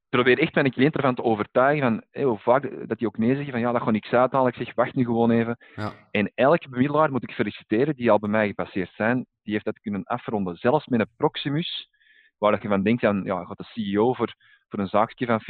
[0.08, 3.34] probeer echt mijn cliënt ervan te overtuigen van hey, hoe vaak dat die ook nee
[3.34, 4.52] zeggen van ja, dat gewoon niks uithalen.
[4.52, 5.56] Ik zeg, wacht nu gewoon even.
[5.74, 5.92] Ja.
[6.10, 9.80] En elke bemiddelaar moet ik feliciteren die al bij mij gepasseerd zijn, die heeft dat
[9.80, 10.56] kunnen afronden.
[10.56, 11.88] Zelfs met een Proximus,
[12.38, 14.34] waar dat je van denkt, aan, ja, gaat de CEO voor,
[14.76, 15.40] voor een zaakje van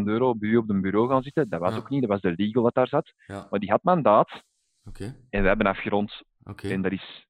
[0.00, 1.48] 40.000 euro bij u op een bureau gaan zitten.
[1.48, 1.78] Dat was Ja.
[1.78, 3.12] ook niet, dat was de legal dat daar zat.
[3.26, 3.46] Ja.
[3.50, 4.42] Maar die had mandaat
[4.84, 6.22] Oké, en we hebben afgerond.
[6.44, 6.68] oké.
[6.68, 7.26] En dat is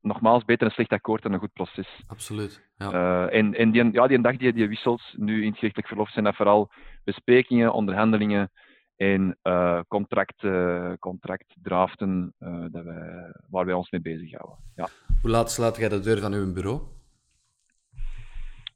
[0.00, 2.02] nogmaals beter een slecht akkoord dan een goed proces.
[2.06, 2.68] Absoluut.
[2.76, 2.92] Ja.
[2.92, 6.10] Uh, en en die, ja, die dag die, die wisselt, nu in het gerechtelijk verlof,
[6.10, 6.70] zijn dat vooral
[7.04, 8.50] besprekingen, onderhandelingen
[8.96, 14.56] en uh, contract, uh, contractdraften uh, dat wij, waar wij ons mee bezighouden.
[14.76, 14.88] Ja.
[15.20, 16.80] Hoe laat sluit jij de deur van uw bureau?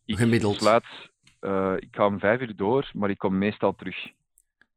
[0.05, 0.55] Ik Gemiddeld.
[0.57, 0.85] sluit,
[1.41, 3.97] uh, ik ga om vijf uur door, maar ik kom meestal terug.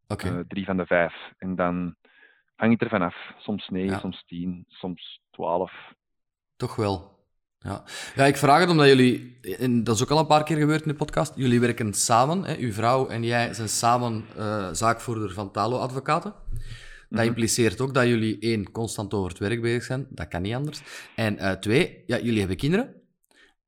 [0.07, 0.28] Oké.
[0.30, 1.14] Uh, drie van de vijf.
[1.38, 1.95] En dan
[2.55, 3.16] hang ik er vanaf.
[3.38, 3.99] Soms negen, Ja.
[3.99, 5.72] soms tien, soms twaalf.
[6.55, 7.18] Toch wel.
[7.60, 7.84] Ja.
[8.16, 10.82] ja, ik vraag het omdat jullie, en dat is ook al een paar keer gebeurd
[10.82, 12.55] in de podcast, jullie werken samen, hè?
[12.57, 16.34] uw vrouw en jij zijn samen eh, zaakvoerder van Talo Advocaten.
[17.10, 17.28] Dat Mhm.
[17.28, 20.82] impliceert ook dat jullie één, constant over het werk bezig zijn, dat kan niet anders.
[21.16, 22.99] En eh, twee, ja, jullie hebben kinderen.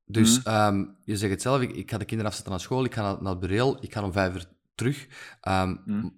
[0.06, 0.48] Dus Mhm.
[0.54, 3.02] ehm, je zegt het zelf, ik, ik ga de kinderen afzetten naar school, ik ga
[3.02, 4.44] naar, naar het bureel, ik ga om vijf uur
[4.74, 5.06] terug.
[5.40, 6.08] Ehm, Mhm.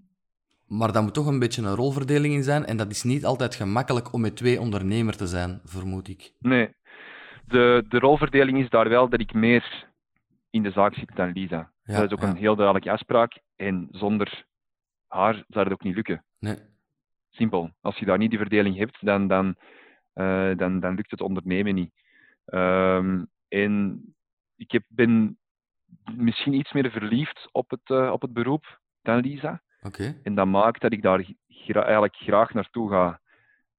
[0.65, 2.65] Maar daar moet toch een beetje een rolverdeling in zijn.
[2.67, 6.33] En dat is niet altijd gemakkelijk om met twee ondernemer te zijn, vermoed ik.
[6.39, 6.75] Nee,
[7.47, 9.87] de, de rolverdeling is daar wel dat ik meer
[10.51, 11.71] in de zaak zit dan Lisa.
[11.85, 12.29] Ja, dat is ook ja.
[12.29, 13.39] een heel duidelijke afspraak.
[13.57, 14.45] En zonder
[15.07, 16.25] haar zou het ook niet lukken.
[16.39, 16.57] Nee.
[17.31, 17.71] Simpel.
[17.81, 19.57] Als je daar niet die verdeling hebt, dan, dan
[20.57, 21.91] dan, dan lukt het ondernemen niet.
[22.47, 24.03] Ehm, en
[24.57, 25.39] ik heb, ben
[26.17, 29.63] misschien iets meer verliefd op het, op het beroep dan Lisa.
[29.83, 30.21] Okay.
[30.23, 31.25] En dat maakt dat ik daar
[31.67, 33.21] eigenlijk graag naartoe ga.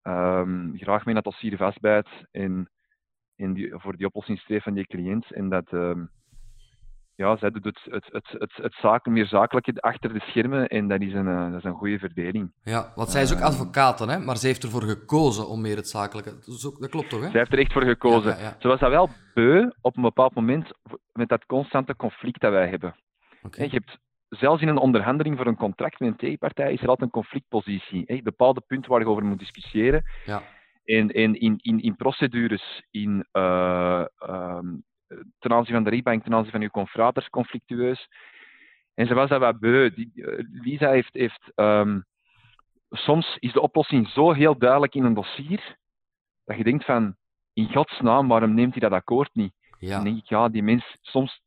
[0.08, 2.70] Um, graag mee naar het dossier vastbijt en,
[3.36, 5.32] en die, voor die oplossing streef van die cliënt.
[5.32, 6.10] En dat, um,
[7.16, 10.88] ja, zij doet het, het, het, het, het zaken, meer zakelijke achter de schermen en
[10.88, 12.52] dat is een, uh, dat is een goede verdeling.
[12.64, 14.20] Ja, want zij is ook ehm, advocaat, hè?
[14.20, 16.34] maar ze heeft ervoor gekozen om meer het zakelijke...
[16.80, 17.30] Dat klopt toch, hè?
[17.30, 18.32] Zij heeft er echt voor gekozen.
[18.32, 18.56] Ja, ja, ja.
[18.60, 20.72] Ze was dat wel beu op een bepaald moment
[21.12, 22.96] met dat constante conflict dat wij hebben.
[23.44, 23.66] Okay.
[23.66, 23.98] Je hebt
[24.30, 28.04] zelfs in een onderhandeling voor een contract met een tegenpartij is er altijd een conflictpositie.
[28.06, 28.22] Hè?
[28.24, 30.04] Bepaalde punten waar je over moet discussiëren.
[30.26, 30.44] Ja.
[30.84, 34.84] En, en in, in, in procedures, in, uh, um,
[35.40, 38.08] ten aanzien van de rechtbank, ten aanzien van uw confraters, conflictueus.
[38.94, 39.90] En ze was dat wat beu.
[39.90, 41.14] Die, uh, Lisa heeft...
[41.14, 42.06] heeft um,
[42.90, 45.78] soms is de oplossing zo heel duidelijk in een dossier,
[46.46, 47.16] dat je denkt van,
[47.54, 49.54] in godsnaam, waarom neemt hij dat akkoord niet?
[49.80, 49.96] Ja.
[49.96, 51.42] Dan denk ik, ja, die mens, soms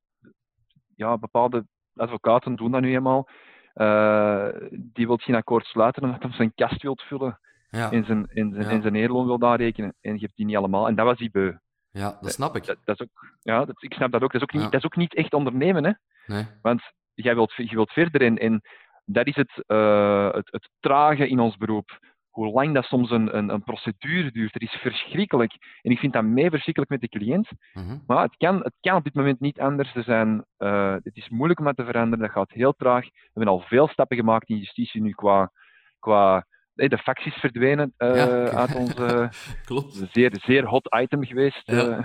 [0.97, 1.67] ja, bepaalde
[1.97, 3.29] advocaten doen dat nu eenmaal.
[3.75, 7.41] Uh, die wil geen akkoord sluiten omdat hij zijn kast wil vullen
[7.71, 7.91] ja.
[7.91, 8.71] en, zijn, en, zijn, ja.
[8.71, 9.95] en zijn eerloon wil aanrekenen.
[10.01, 10.89] En je hebt die niet allemaal.
[10.89, 11.53] En dat was die beu.
[11.91, 12.67] Ja, dat snap ik.
[12.67, 14.33] Dat, dat is ook, ja, dat, ik snap dat ook.
[14.33, 14.69] Dat is ook, niet, Ja.
[14.69, 15.85] dat is ook niet echt ondernemen.
[15.85, 15.93] Hè?
[16.27, 16.47] Nee.
[16.63, 16.83] Want
[17.15, 18.23] jij wilt, je wilt verder.
[18.23, 18.61] En, en
[19.05, 21.99] dat is het, uh, het, het trage in ons beroep.
[22.29, 24.53] Hoe lang dat soms een, een, een procedure duurt.
[24.53, 25.53] Dat is verschrikkelijk.
[25.83, 27.49] En ik vind dat mee verschrikkelijk met de cliënt.
[27.73, 27.99] Mhm.
[28.07, 29.95] Maar het kan, het kan op dit moment niet anders.
[29.95, 32.25] Er zijn, uh, het is moeilijk om dat te veranderen.
[32.25, 33.05] Dat gaat heel traag.
[33.05, 35.53] We hebben al veel stappen gemaakt in justitie nu qua.
[35.99, 36.47] qua
[36.79, 38.27] nee, de facties verdwenen uh, Ja.
[38.51, 39.31] uit onze.
[39.65, 39.93] Klopt.
[40.13, 41.63] zeer, zeer hot item geweest.
[41.65, 41.89] Ja.
[41.89, 42.05] eh.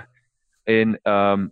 [0.82, 1.48] en ehm,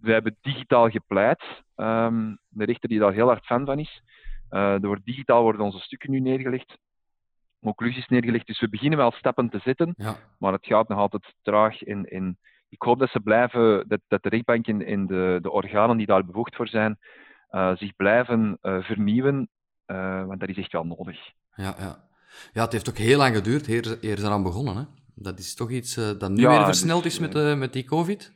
[0.00, 1.42] we hebben digitaal gepleit.
[1.74, 4.02] Ehm, de rechter die daar heel hard fan van is.
[4.48, 6.78] Eh, er wordt digitaal worden onze stukken nu neergelegd.
[7.60, 8.46] Conclusies neergelegd.
[8.46, 9.94] Dus we beginnen wel stappen te zetten.
[9.96, 10.14] Ja.
[10.38, 11.82] Maar het gaat nog altijd traag.
[11.82, 15.50] En, en ik hoop dat ze blijven, dat, dat de rechtbank en, en de, de
[15.50, 16.98] organen die daar bevoegd voor zijn,
[17.48, 19.48] eh, zich blijven eh, vernieuwen.
[19.86, 21.18] eh, want dat is echt wel nodig.
[21.54, 22.04] Ja, ja.
[22.52, 24.76] Ja, het heeft ook heel lang geduurd eer, eer ze eraan begonnen.
[24.76, 24.82] Hè?
[25.14, 27.72] Dat is toch iets eh, dat nu Ja, weer dus, versneld is met, eh, met
[27.72, 28.32] die COVID?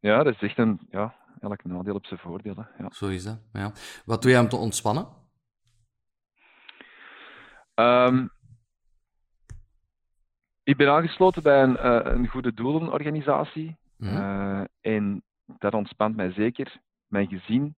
[0.00, 0.80] Ja, dat is echt een.
[0.90, 2.54] Ja, elk nadeel op zijn voordeel.
[2.56, 2.82] hè.
[2.82, 2.90] Ja.
[2.90, 3.40] Zo is dat.
[3.52, 3.72] Ja.
[4.04, 5.06] Wat doe jij om te ontspannen?
[7.74, 8.26] Ehm,
[10.62, 13.76] ik ben aangesloten bij een, een goede doelenorganisatie.
[13.96, 14.66] Mhm.
[14.80, 15.22] En
[15.58, 16.80] dat ontspant mij zeker.
[17.06, 17.76] Mijn gezin.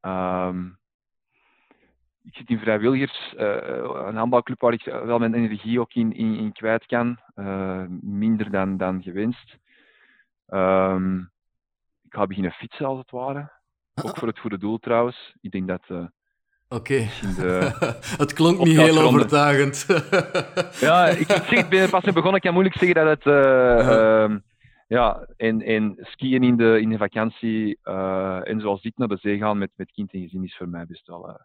[0.00, 0.68] Ehm,
[2.24, 3.56] ik zit in vrijwilligers, eh,
[4.06, 7.18] een handbalclub waar ik wel mijn energie ook in, in, in kwijt kan.
[7.34, 9.56] Eh, minder dan, dan gewenst.
[10.48, 11.18] Ehm,
[12.04, 13.50] ik ga beginnen fietsen als het ware.
[14.02, 15.34] Ook voor het goede doel trouwens.
[15.40, 16.04] Ik denk dat eh,
[16.68, 16.94] Oké.
[18.22, 19.08] het klonk niet heel ronde.
[19.08, 19.86] overtuigend.
[20.80, 22.36] Ja, ik, ik zeg, ik ben pas mee begonnen.
[22.36, 23.26] Ik kan moeilijk zeggen dat het.
[23.26, 24.38] eh, ehm,
[24.88, 27.78] ja, en, en skiën in de, in de vakantie
[28.44, 30.86] en zoals dit naar de zee gaan met, met kind en gezin is voor mij
[30.86, 31.40] best wel,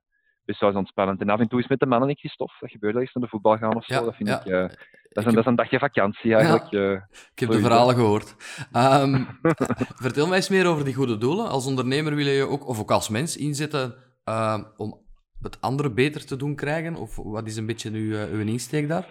[0.47, 1.21] best wel eens ontspannend.
[1.21, 2.57] En af en toe is met de mannen ik stof.
[2.59, 3.93] Dat gebeurt eens naar de voetbal gaan of zo.
[3.93, 4.39] Ja, dat vind ja.
[4.39, 4.45] ik.
[4.45, 6.71] eh, dat, is Ik een, heb- dat is een dagje vakantie eigenlijk.
[6.71, 6.91] eh.
[7.33, 8.35] Ik heb de is verhalen gehoord.
[8.71, 9.23] Ehm,
[10.05, 11.47] vertel mij eens meer over die goede doelen.
[11.49, 14.99] Als ondernemer wil je ook, of ook als mens, inzetten ehm, om
[15.41, 16.95] het andere beter te doen krijgen?
[16.95, 19.07] Of wat is een beetje uw, eh, uw insteek daar?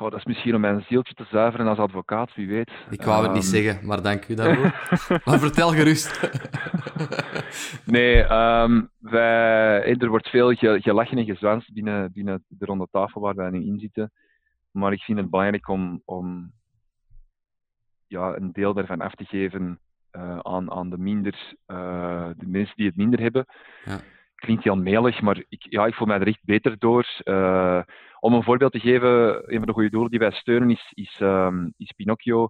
[0.00, 2.70] Goh, dat is misschien om mijn zieltje te zuiveren als advocaat, wie weet.
[2.90, 4.72] Ik wou het niet Ehm, zeggen, maar dank u daarvoor.
[5.24, 6.20] maar vertel gerust.
[7.84, 12.86] Nee, ehm, wij, eh, er wordt veel ge- gelachen en gezwanst binnen, binnen de ronde
[12.90, 14.12] tafel waar wij nu in zitten.
[14.70, 16.52] Maar ik vind het belangrijk om, om
[18.06, 19.80] ja, een deel daarvan af te geven
[20.10, 23.46] eh, aan, aan de, minder, eh, de mensen die het minder hebben.
[23.84, 23.98] Ja.
[24.34, 27.06] Klinkt heel melig, maar ik, ja, ik voel mij er echt beter door.
[28.20, 31.16] Om een voorbeeld te geven, een van de goede doelen die wij steunen is, is,
[31.18, 32.48] ehm, is Pinocchio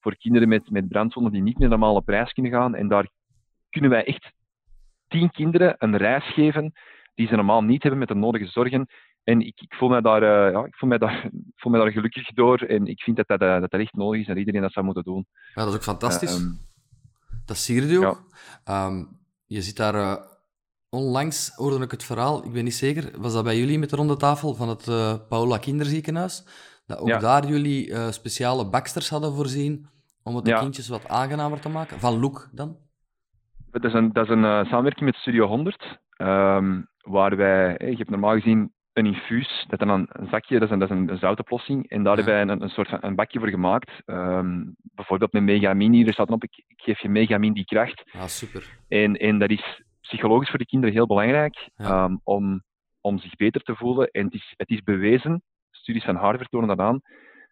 [0.00, 2.74] voor kinderen met, met brandwonden die niet meer normaal op reis kunnen gaan.
[2.74, 3.08] En daar
[3.70, 4.32] kunnen wij echt
[5.08, 6.72] tien kinderen een reis geven
[7.14, 8.86] die ze normaal niet hebben met de nodige zorgen.
[9.24, 11.80] En ik, ik, voel, mij daar, eh, ja, ik voel, mij daar, ik voel mij
[11.80, 12.58] daar gelukkig door.
[12.58, 14.84] En ik vind dat dat, eh, dat dat echt nodig is en iedereen dat zou
[14.84, 15.26] moeten doen.
[15.54, 16.36] Ja, dat is ook fantastisch.
[16.36, 16.52] Eh, ehm,
[17.44, 18.16] dat sierde je ja.
[18.64, 19.04] Ehm,
[19.46, 20.28] je zit daar...
[20.90, 23.96] onlangs hoorde ik het verhaal, ik ben niet zeker, was dat bij jullie met de
[23.96, 26.44] ronde tafel van het eh, Paula Kinderziekenhuis?
[26.86, 27.18] Dat ook Ja.
[27.18, 29.86] daar jullie eh, speciale baksters hadden voorzien
[30.22, 30.58] om het de Ja.
[30.58, 32.00] kindjes wat aangenamer te maken?
[32.00, 32.76] Van Loek dan?
[33.70, 37.96] Dat is een, dat is een eh, samenwerking met Studio 100, ehm, waar wij, je
[37.96, 41.08] hebt normaal gezien een infuus, dat dan een, zakje, dat is een, dat is een,
[41.10, 42.24] een zoutoplossing, en daar Ja.
[42.24, 43.90] hebben wij een, een soort van een bakje voor gemaakt.
[44.04, 48.02] Ehm, bijvoorbeeld met Megamin, hier staat op, ik, ik geef je Megamin die kracht.
[48.12, 48.78] Ja, super.
[48.88, 51.84] En, en dat is psychologisch voor de kinderen heel belangrijk Ja.
[51.86, 52.62] ehm, om,
[53.00, 54.08] om zich beter te voelen.
[54.10, 57.00] En het is, het is bewezen, studies van Harvard tonen dat aan,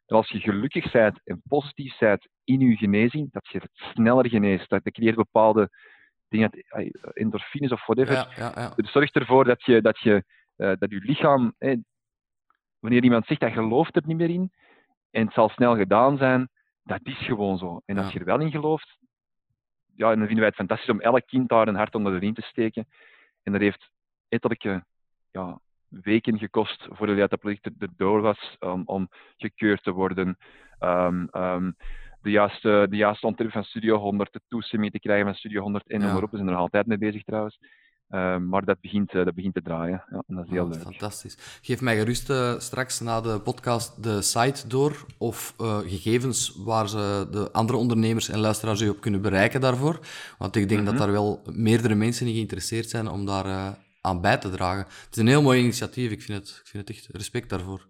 [0.07, 4.29] dat als je gelukkig bent en positief bent in je genezing, dat je het sneller
[4.29, 4.69] geneest.
[4.69, 5.71] Dat creëert bepaalde
[6.29, 6.51] dingen,
[7.13, 8.15] endorfines of whatever.
[8.15, 8.73] Ja, ja, ja.
[8.77, 10.25] Het zorgt ervoor dat je, dat je,
[10.57, 11.55] uh, dat je lichaam,
[12.79, 14.53] wanneer iemand zegt dat gelooft er niet meer in,
[15.11, 16.49] en het zal snel gedaan zijn,
[16.83, 17.81] dat is gewoon zo.
[17.85, 18.99] En als je er wel in gelooft,
[19.99, 22.35] ja, dan vinden wij het fantastisch om elk kind daar een hart onder de riem
[22.35, 22.87] te steken.
[23.43, 23.91] En dat heeft
[24.29, 24.85] etterlijke
[25.31, 30.39] ja, weken gekost voordat dat project erdoor was um, om gekeurd te worden.
[30.81, 31.77] Um, um,
[32.23, 35.89] de juiste, de juiste ontwerp van Studio 100, de toestemming te krijgen van Studio 100
[35.89, 36.13] en ja.
[36.13, 37.59] maar We zijn er altijd mee bezig trouwens.
[38.11, 40.05] Uh, maar dat begint, uh, dat begint te draaien.
[40.11, 40.83] Ja, en dat is heel oh, leuk.
[40.83, 41.37] Fantastisch.
[41.63, 46.89] Geef mij gerust uh, straks na de podcast de site door of eh, gegevens waar
[46.89, 50.01] ze de andere ondernemers en luisteraars u op kunnen bereiken daarvoor.
[50.39, 50.97] Want ik denk mm -hmm.
[50.97, 54.85] dat daar wel meerdere mensen in geïnteresseerd zijn om daar aan bij te dragen.
[54.85, 56.11] Het is een heel mooi initiatief.
[56.11, 57.87] Ik vind het, ik vind het echt respect daarvoor.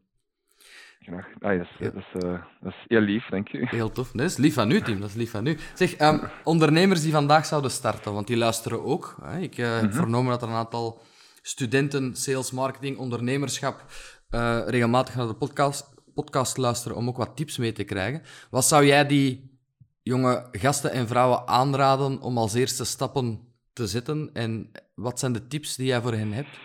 [1.40, 1.68] Ah, yes.
[1.78, 1.90] ja.
[1.90, 3.66] dat, is, uh, dat is heel lief, dank u.
[3.66, 4.10] Heel tof.
[4.10, 5.00] Dat is lief van u, Tim.
[5.00, 5.58] Dat is lief van u.
[5.74, 9.16] Zeg, um, ondernemers die vandaag zouden starten, want die luisteren ook.
[9.22, 9.38] Hè?
[9.38, 9.82] Ik uh, mm -hmm.
[9.82, 11.02] heb vernomen dat er een aantal
[11.42, 13.84] studenten, sales, marketing, ondernemerschap
[14.30, 18.22] uh, regelmatig naar de podcast, podcast luisteren om ook wat tips mee te krijgen.
[18.50, 19.58] Wat zou jij die
[20.02, 23.40] jonge gasten en vrouwen aanraden om als eerste stappen
[23.72, 24.30] te zetten?
[24.32, 26.58] En wat zijn de tips die jij voor hen hebt?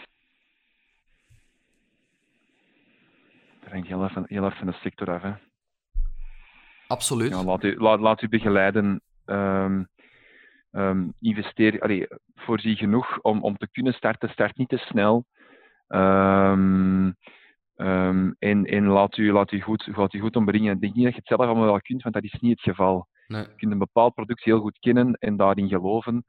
[3.74, 5.22] Hangt heel erg van, heel erg van de sector af.
[5.22, 5.34] Hè.
[6.88, 7.30] Absoluut.
[7.30, 9.02] Ja, laat, u, laat, laat u begeleiden.
[9.26, 9.88] Um,
[10.72, 14.30] um, investeer, allee, voorzie genoeg om, om te kunnen starten.
[14.30, 15.26] Start niet te snel.
[15.88, 17.16] Um,
[17.76, 20.74] um, en en laat, u, laat, u goed, laat u goed ombrengen.
[20.74, 22.76] Ik denk niet dat je het zelf allemaal wel kunt, want dat is niet het
[22.76, 23.08] geval.
[23.28, 23.42] Nee.
[23.42, 26.26] Je kunt een bepaald product heel goed kennen en daarin geloven.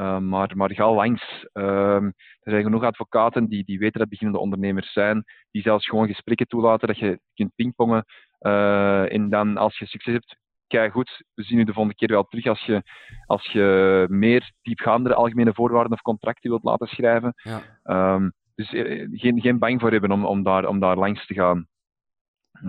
[0.00, 1.46] Uh, maar, maar ga langs.
[1.52, 2.02] Uh,
[2.40, 6.46] er zijn genoeg advocaten die, die weten dat beginnende ondernemers zijn, die zelfs gewoon gesprekken
[6.46, 8.04] toelaten, dat je kunt pingpongen.
[8.40, 10.36] Uh, en dan als je succes hebt,
[10.66, 12.82] kijk goed, we zien u de volgende keer wel terug als je,
[13.26, 17.34] als je meer diepgaandere algemene voorwaarden of contracten wilt laten schrijven.
[17.36, 18.14] Ja.
[18.14, 21.34] Um, dus eh, geen, geen bang voor hebben om, om, daar, om daar langs te
[21.34, 21.66] gaan.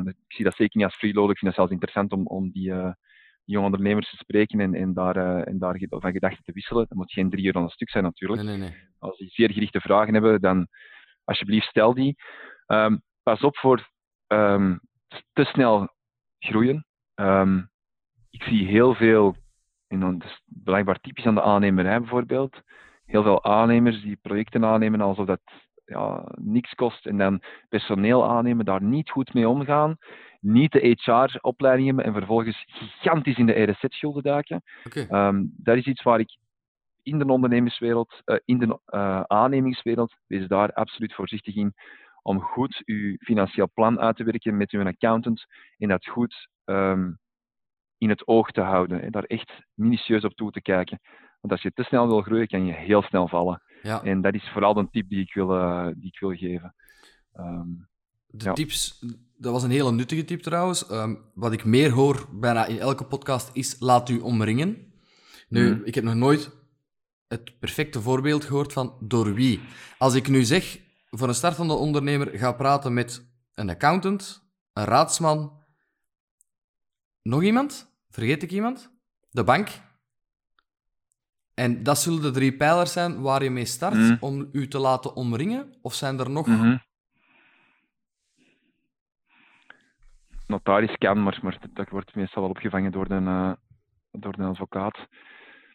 [0.05, 1.32] Ik zie dat zeker niet als freeloader.
[1.32, 2.91] Ik vind het zelfs interessant om, om die, uh,
[3.52, 6.86] jonge ondernemers te spreken en, en daar, uh, en daar van gedachten te wisselen.
[6.88, 8.41] Dat moet geen drie uur aan een stuk zijn natuurlijk.
[8.41, 8.78] Nee, nee, nee.
[9.00, 10.68] Als die zeer gerichte vragen hebben, dan
[11.24, 12.16] alsjeblieft stel die.
[12.68, 13.89] Um, pas op voor
[14.28, 14.80] um,
[15.34, 15.93] te snel
[16.39, 16.86] groeien.
[17.16, 17.70] Um,
[18.30, 19.36] ik zie heel veel,
[19.88, 22.62] en dat is blijkbaar typisch aan de aannemerij bijvoorbeeld,
[23.06, 25.41] heel veel aannemers die projecten aannemen alsof dat
[25.86, 29.97] ja, niks kost en dan personeel aannemen, daar niet goed mee omgaan
[30.40, 34.62] niet de HR-opleiding hebben en vervolgens gigantisch in de RSZ-schulden duiken.
[34.84, 35.28] Okay.
[35.28, 36.38] Um, dat is iets waar ik
[37.04, 41.74] in de ondernemerswereld, uh, in de uh, aannemingswereld, wees daar absoluut voorzichtig in
[42.22, 45.46] om goed uw financieel plan uit te werken met uw accountant
[45.78, 47.20] en dat goed um,
[47.98, 49.02] in het oog te houden.
[49.02, 51.00] En daar echt minutieus op toe te kijken.
[51.40, 53.62] Want als je te snel wil groeien, kan je heel snel vallen.
[53.82, 54.04] Ja.
[54.04, 56.76] En dat is vooral een tip die ik wil, uh, die ik wil geven.
[57.34, 57.89] Um,
[58.32, 58.53] de ja.
[58.53, 58.99] tips,
[59.38, 60.91] dat was een hele nuttige tip trouwens.
[60.91, 64.93] Um, wat ik meer hoor bijna in elke podcast is: laat u omringen.
[65.47, 65.82] Nu, mm.
[65.84, 66.51] ik heb nog nooit
[67.27, 69.59] het perfecte voorbeeld gehoord van door wie.
[69.97, 75.57] Als ik nu zeg, voor een startende ondernemer, ga praten met een accountant, een raadsman,
[77.21, 77.91] nog iemand?
[78.09, 78.91] Vergeet ik iemand?
[79.32, 79.69] De bank?
[81.53, 84.17] En dat zullen de drie pijlers zijn waar je mee start mm.
[84.19, 85.77] om u te laten omringen?
[85.82, 86.82] Of zijn er nog mm -hmm.
[90.50, 93.54] Notaris kan, maar, maar dat wordt meestal wel opgevangen door een, uh,
[94.12, 95.08] door een advocaat.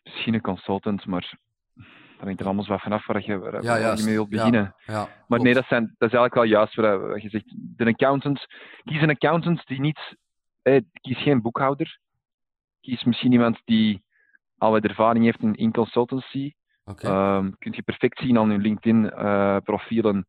[0.02, 1.38] Misschien een consultant, maar
[1.74, 4.74] daar hangt er allemaal wat vanaf waar je, waar, ja, je mee wilt beginnen.
[4.86, 7.54] Ja, maar nee, dat, zijn, dat is eigenlijk wel juist wat je zegt.
[7.56, 8.46] De accountant,
[8.84, 10.16] kies een accountant die niet,
[10.62, 11.98] eh, kies geen boekhouder.
[12.80, 14.02] Kies misschien iemand die
[14.58, 16.52] al wat ervaring heeft in, in consultancy.
[16.84, 17.36] Okay.
[17.36, 20.16] Um, kun je perfect zien aan hun LinkedIn-profielen.
[20.16, 20.22] Uh,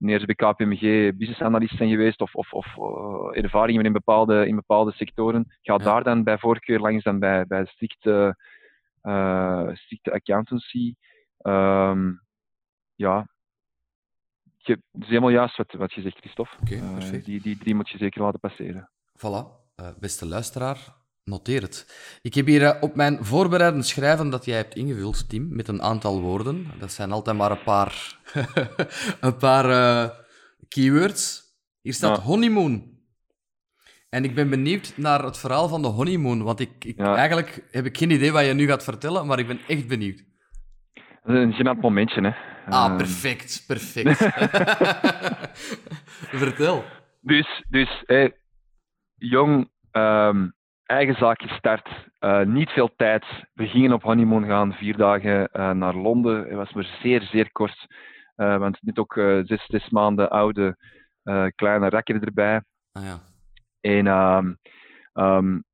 [0.00, 4.46] wanneer ze bij KPMG business analyst zijn geweest of, of, of uh, ervaringen in bepaalde,
[4.46, 8.36] in bepaalde sectoren, ga daar dan bij voorkeur langs dan bij, bij strikte,
[9.02, 10.94] uh, strikte accountancy.
[11.42, 12.22] Um,
[12.94, 13.28] ja,
[14.56, 16.56] je, het is helemaal juist wat, wat je zegt, Christophe.
[16.60, 18.90] Okay, uh, die, die drie moet je zeker laten passeren.
[19.18, 19.58] Voilà.
[19.98, 21.86] beste luisteraar, Noteer het.
[22.22, 26.20] Ik heb hier op mijn voorbereidend schrijven dat jij hebt ingevuld, Tim, met een aantal
[26.20, 26.66] woorden.
[26.78, 28.18] Dat zijn altijd maar een paar,
[29.20, 30.08] een paar uh,
[30.68, 31.42] keywords.
[31.80, 32.22] Hier staat ja.
[32.22, 32.98] honeymoon.
[34.08, 37.16] En ik ben benieuwd naar het verhaal van de honeymoon, want ik, ik ja.
[37.16, 40.24] eigenlijk heb ik geen idee wat je nu gaat vertellen, maar ik ben echt benieuwd.
[41.22, 42.32] Dat is een gênant momentje, hè.
[42.66, 44.16] Ah, perfect, perfect.
[46.42, 46.84] Vertel.
[47.20, 48.36] Dus, dus hey,
[49.14, 50.48] jong, ehm,
[50.90, 51.88] eigen zaak gestart.
[52.20, 53.24] Uh, niet veel tijd.
[53.52, 56.44] We gingen op honeymoon gaan, vier dagen uh, naar Londen.
[56.44, 57.86] Het was maar zeer, zeer kort.
[58.36, 59.12] Uh, want net ook
[59.44, 60.76] zes, zes maanden oude
[61.54, 62.62] kleine rakker erbij.
[62.92, 63.18] Ah, ja.
[63.80, 64.58] En um,
[65.12, 65.64] um,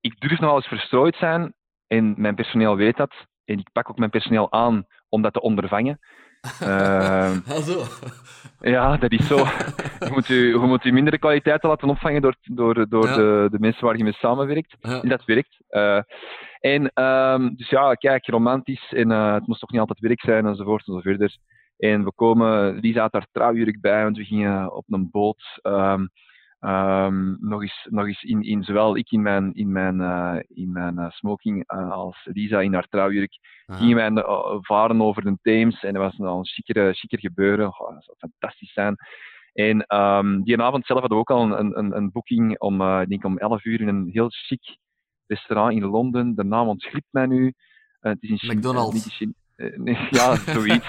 [0.00, 1.54] ik durf nogal eens verstrooid zijn.
[1.86, 3.14] En mijn personeel weet dat.
[3.44, 5.98] En ik pak ook mijn personeel aan om dat te ondervangen.
[6.62, 7.36] Uh,
[8.60, 9.36] ja, dat is zo.
[10.06, 13.16] je, moet je, je moet je mindere kwaliteiten laten opvangen door, door, door ja.
[13.16, 14.76] de, de mensen waar je mee samenwerkt.
[14.80, 15.02] Ja.
[15.02, 15.60] En dat werkt.
[15.70, 16.00] Uh,
[16.60, 18.92] en um, dus ja, kijk, romantisch.
[18.92, 21.38] En uh, het moest toch niet altijd werk zijn, enzovoort enzovoort.
[21.76, 25.60] En we komen, Lisa had daar trouwjurk bij, want we gingen op een boot.
[25.62, 26.10] Um,
[26.66, 30.72] Um, nog eens, nog eens in, in, zowel ik in mijn, in mijn, uh, in
[30.72, 34.22] mijn uh, smoking uh, als Lisa in haar trouwjurk, gingen wij
[34.60, 37.66] varen over de Thames en dat was een chiquer, chiquer gebeuren.
[37.66, 38.96] Oh, dat zou fantastisch zijn.
[39.52, 43.08] En um, die avond zelf hadden we ook al een, een, een boeking om, ik
[43.08, 44.78] denk om 11 uur in een heel chic
[45.26, 46.34] restaurant in Londen.
[46.34, 47.52] De naam ontglipt mij nu.
[48.00, 49.24] het is in McDonald's.
[49.56, 50.88] Uh, ja, zoiets.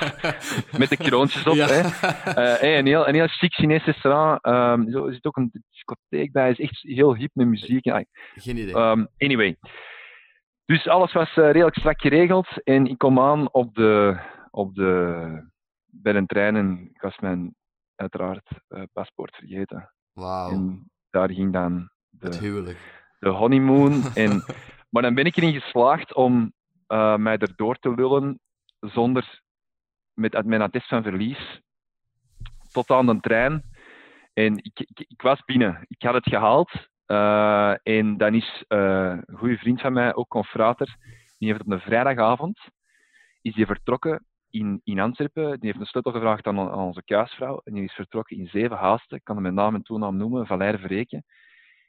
[0.77, 1.53] Met de kroontjes op.
[1.53, 1.67] Ja.
[1.67, 1.79] Hè.
[1.81, 4.45] Uh, hey, een, heel, een heel chic Chinees restaurant.
[4.45, 6.49] Um, zo zit ook een discotheek bij.
[6.49, 7.85] is echt heel hip met muziek.
[7.85, 8.05] Ja.
[8.35, 8.75] Geen idee.
[8.75, 9.57] Um, anyway.
[10.65, 12.63] Dus alles was uh, redelijk strak geregeld.
[12.63, 14.19] En ik kom aan op de,
[14.51, 15.49] op de,
[15.85, 17.55] bij een trein en ik was mijn
[17.95, 18.47] uiteraard
[18.93, 19.93] paspoort vergeten.
[20.13, 20.51] Wauw.
[20.51, 22.77] En daar ging dan de, het huwelijk.
[23.19, 24.03] De honeymoon.
[24.15, 24.43] en,
[24.89, 26.53] maar dan ben ik erin geslaagd om
[26.87, 28.39] uh, mij erdoor te lullen
[28.79, 29.41] zonder
[30.13, 31.61] met mijn attest van verlies
[32.71, 33.63] tot aan de trein.
[34.33, 35.85] En ik, ik, ik was binnen.
[35.87, 36.71] Ik had het gehaald.
[37.07, 40.95] Uh, en dan is uh, een goede vriend van mij, ook confrater,
[41.37, 42.59] die heeft op een vrijdagavond
[43.45, 45.59] is die vertrokken in, in Antwerpen.
[45.59, 47.61] Die heeft een sleutel gevraagd aan, onze kuisvrouw.
[47.63, 49.17] En die is vertrokken in zeven haasten.
[49.17, 51.25] Ik kan hem met naam en toenaam noemen, Valère Verreken.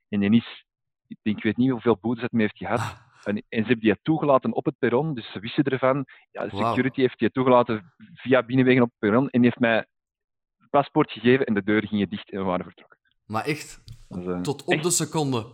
[0.08, 0.64] En die is,
[1.06, 3.04] ik, denk, weet niet hoeveel boetes het mee heeft gehad.
[3.26, 6.04] En, en, ze hebben die toegelaten op het perron, dus ze wisten ervan.
[6.30, 6.96] Ja, de security wow.
[6.96, 11.46] heeft die toegelaten via binnenwegen op het perron en die heeft mij het paspoort gegeven
[11.46, 12.98] en de deuren gingen dicht en we waren vertrokken.
[13.26, 13.82] Maar echt?
[14.08, 15.46] Dus, uh, tot op echt, de seconde?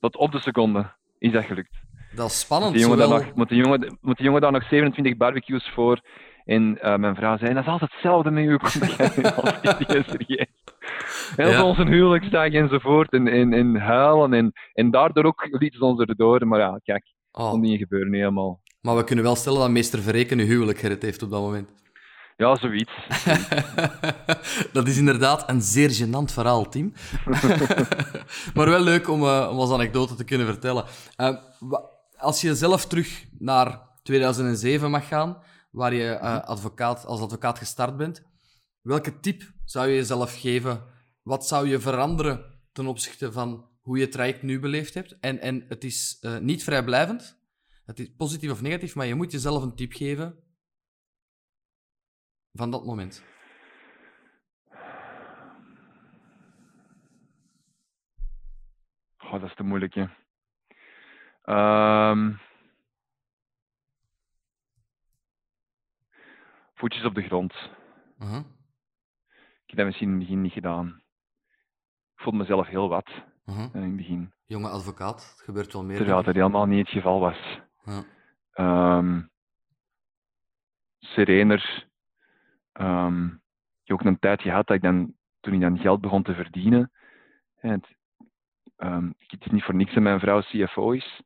[0.00, 1.76] Tot op de seconde is dat gelukt.
[2.14, 2.72] Dat is spannend.
[2.72, 3.18] Moet de jongen, zowel...
[3.18, 6.00] daar, nog, moet de jongen, moet de jongen daar nog 27 barbecues voor
[6.46, 8.58] en uh, mijn vrouw zei, dat is altijd hetzelfde met u.
[10.12, 10.46] serieus.
[11.36, 11.64] Heel ja.
[11.64, 13.12] onze huwelijksdag enzovoort.
[13.12, 14.32] En, en, en huilen.
[14.32, 16.46] En, en daardoor ook lieten ze ons erdoor.
[16.46, 17.04] Maar ja, kijk,
[17.42, 18.60] dat kon niet gebeuren helemaal.
[18.80, 21.70] Maar we kunnen wel stellen dat meester Verreken uw huwelijk gered heeft op dat moment.
[22.36, 22.92] Ja, zoiets.
[24.72, 26.92] dat is inderdaad een zeer gênant verhaal, Tim.
[28.54, 30.84] maar wel leuk om, uh, om als anekdote te kunnen vertellen.
[31.16, 31.36] Uh,
[32.16, 35.38] als je zelf terug naar 2007 mag gaan,
[35.70, 38.22] waar je uh, advocaat, als advocaat gestart bent,
[38.80, 40.82] welke tip zou je jezelf geven?
[41.22, 45.18] Wat zou je veranderen ten opzichte van hoe je het traject nu beleefd hebt?
[45.20, 47.38] En, en het is uh, niet vrijblijvend.
[47.84, 50.42] Het is positief of negatief, maar je moet jezelf een tip geven
[52.52, 53.24] van dat moment.
[59.18, 60.06] Oh, dat is te moeilijk, hè.
[62.10, 62.38] Um...
[66.74, 67.52] Voetjes op de grond.
[68.18, 68.44] Uh -huh.
[69.62, 71.02] Ik heb dat misschien in het begin niet gedaan.
[72.14, 73.74] Ik vond mezelf heel wat uh -huh.
[73.74, 74.32] in het begin.
[74.46, 75.96] Jonge advocaat, het gebeurt wel meer.
[75.96, 77.60] Terwijl dat helemaal niet het geval was.
[77.84, 78.02] Ja.
[78.98, 79.30] Um,
[80.98, 81.88] serener.
[82.72, 83.42] Um,
[83.82, 86.34] ik heb ook een tijd gehad dat ik dan, toen ik dan geld begon te
[86.34, 86.90] verdienen.
[87.56, 87.96] Het,
[88.76, 91.22] um, het is niet voor niks dat mijn vrouw CFO is.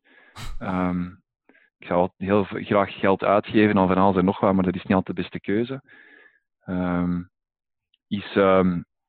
[0.61, 1.23] Um,
[1.79, 4.83] ik zou heel graag geld uitgeven aan van alles en nog wat, maar dat is
[4.83, 5.83] niet altijd de beste keuze.
[8.09, 8.33] Is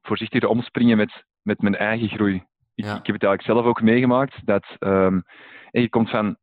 [0.01, 2.43] voorzichtiger omspringen met, met mijn eigen groei.
[2.81, 2.95] Ik, ja.
[2.97, 4.45] ik heb het eigenlijk zelf ook meegemaakt.
[4.45, 5.23] Dat, um,
[5.71, 6.35] je komt van.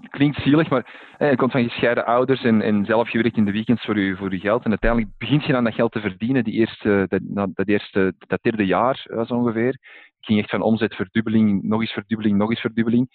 [0.00, 3.44] Het klinkt zielig, maar eh, je komt van gescheiden ouders en, en zelf gewerkt in
[3.44, 4.64] de weekends voor je, voor je geld.
[4.64, 8.42] En uiteindelijk begint je dan dat geld te verdienen, die eerste, dat, dat, eerste, dat
[8.42, 9.78] derde jaar was ongeveer.
[10.18, 13.08] Ik ging echt van omzetverdubbeling, nog eens verdubbeling, nog eens verdubbeling.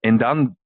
[0.00, 0.56] En dan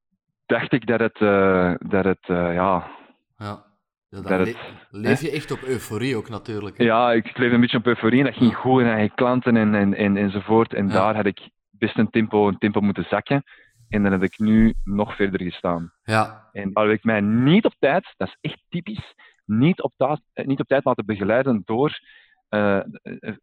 [0.47, 2.91] dacht ik dat het, uh, dat het uh, ja.
[3.37, 3.65] Ja,
[4.13, 4.57] ja dan dat le het,
[4.91, 6.79] leef je echt op euforie ook natuurlijk.
[6.79, 6.85] Hè?
[6.85, 9.75] Ja, ik leefde een beetje op euforie en dat ging goed en eigen klanten en,
[9.75, 10.75] en, en, enzovoort.
[10.75, 10.93] En ja.
[10.93, 13.43] daar had ik best een tempo, een tempo moeten zakken.
[13.89, 15.93] En dan heb ik nu nog verder gestaan.
[16.03, 16.49] Ja.
[16.53, 20.21] En daar heb ik mij niet op tijd, dat is echt typisch, niet op, tijd,
[20.47, 22.01] niet op tijd laten begeleiden door
[22.51, 22.81] uh,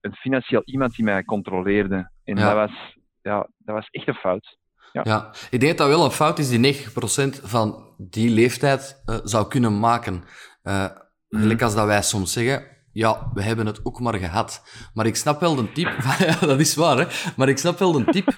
[0.02, 2.12] een financieel iemand die mij controleerde.
[2.24, 2.54] En ja.
[2.54, 4.58] dat, was, ja, dat was echt een fout.
[4.92, 5.02] Ja.
[5.04, 5.34] ja.
[5.50, 9.48] ik denk dat dat wel een fout is die 90% van die leeftijd uh, zou
[9.48, 10.24] kunnen maken.
[10.64, 10.86] Uh,
[11.30, 14.64] gelijk als dat wij soms zeggen, ja, we hebben het ook maar gehad.
[14.94, 15.88] Maar ik snap wel de tip...
[16.20, 17.34] ja, dat is waar, hè.
[17.36, 18.38] Maar ik snap wel de tip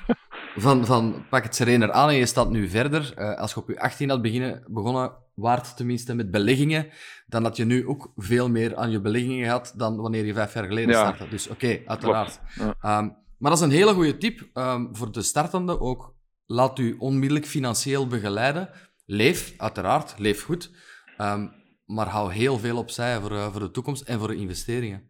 [0.55, 3.13] van, van pak het serener aan en je staat nu verder.
[3.17, 6.87] Uh, als je op je 18 had beginnen, begonnen, waard tenminste, met beleggingen,
[7.27, 10.53] dan had je nu ook veel meer aan je beleggingen gehad dan wanneer je vijf
[10.53, 11.01] jaar geleden ja.
[11.01, 11.27] startte.
[11.27, 12.39] Dus oké, uiteraard.
[12.55, 12.99] Ja.
[12.99, 16.15] Um, maar dat is een hele goede tip um, voor de startende ook.
[16.45, 18.69] Laat u onmiddellijk financieel begeleiden.
[19.05, 20.71] Leef, uiteraard, leef goed.
[21.17, 21.60] Um,
[21.91, 25.09] maar hou heel veel opzij voor, uh, voor de toekomst en voor de investeringen.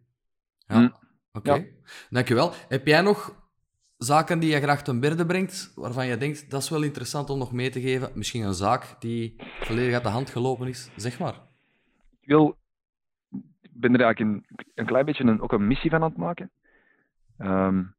[0.66, 0.84] Ja, mm.
[1.32, 1.50] oké.
[1.50, 1.58] Okay.
[1.58, 1.92] Ja.
[2.10, 2.52] Dankjewel.
[2.68, 3.40] Heb jij nog
[3.96, 7.38] zaken die je graag ten berde brengt, waarvan je denkt, dat is wel interessant om
[7.38, 8.10] nog mee te geven?
[8.14, 10.90] Misschien een zaak die volledig uit de hand gelopen is?
[10.96, 11.34] Zeg maar.
[12.20, 12.58] Ik wil...
[13.60, 16.18] Ik ben er eigenlijk een, een klein beetje een, ook een missie van aan het
[16.18, 16.50] maken.
[17.38, 17.94] Um,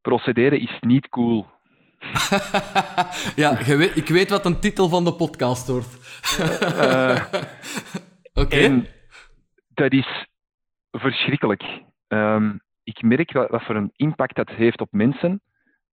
[0.00, 1.46] procederen is niet cool.
[3.42, 7.24] ja, weet, ik weet wat een titel van de podcast uh,
[8.42, 8.84] Oké.
[9.74, 10.28] Dat is
[10.90, 11.62] verschrikkelijk.
[12.08, 15.42] Um, ik merk wat, wat, voor een impact dat heeft op mensen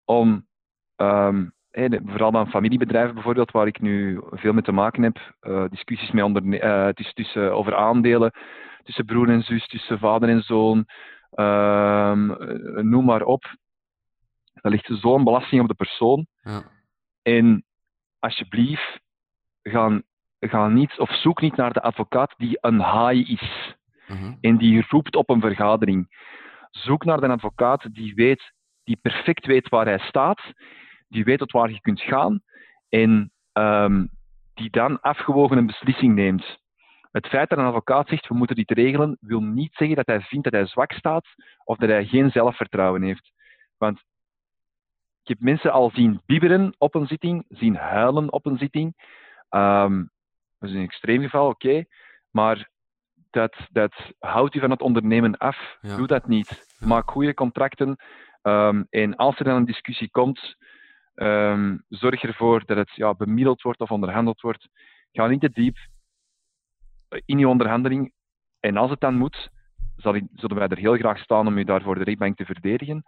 [0.05, 0.47] om,
[0.95, 5.65] um, hey, vooral aan familiebedrijven bijvoorbeeld, waar ik nu veel mee te maken heb, uh,
[5.69, 8.31] discussies mee uh, tussen, tussen, over aandelen,
[8.83, 10.85] tussen broer en zus, tussen vader en zoon,
[11.35, 12.35] um,
[12.89, 13.43] noem maar op.
[14.61, 16.27] Dan ligt zo'n belasting op de persoon.
[16.41, 16.63] Ja.
[17.21, 17.65] En
[18.19, 18.99] alsjeblieft,
[19.61, 20.01] ga,
[20.39, 23.75] ga niet, of zoek niet naar de advocaat die een haai is.
[24.07, 24.33] Uh-huh.
[24.41, 26.07] En die roept op een vergadering.
[26.69, 28.53] Zoek naar de advocaat die weet,
[28.83, 30.41] die perfect weet waar hij staat,
[31.07, 32.41] die weet tot waar je kunt gaan
[32.89, 34.09] en um,
[34.53, 36.59] die dan afgewogen een beslissing neemt.
[37.11, 40.21] Het feit dat een advocaat zegt we moeten dit regelen, wil niet zeggen dat hij
[40.21, 41.27] vindt dat hij zwak staat
[41.63, 43.31] of dat hij geen zelfvertrouwen heeft.
[43.77, 44.03] Want
[45.21, 48.93] ik heb mensen al zien bibberen op een zitting, zien huilen op een zitting.
[49.49, 50.11] Um,
[50.59, 51.83] dat is een extreem geval, oké.
[52.31, 52.69] Maar
[53.29, 55.77] dat, dat houdt u van het ondernemen af.
[55.81, 56.75] Doe dat niet.
[56.79, 57.95] Maak goede contracten.
[58.41, 60.55] Um, en als er dan een discussie komt,
[61.15, 64.67] um, zorg ervoor dat het ja, bemiddeld wordt of onderhandeld wordt.
[65.11, 65.77] Ga niet te diep
[67.25, 68.13] in je onderhandeling.
[68.59, 69.49] En als het dan moet,
[69.95, 73.03] zal ik, zullen wij er heel graag staan om u daarvoor de rechtbank te verdedigen.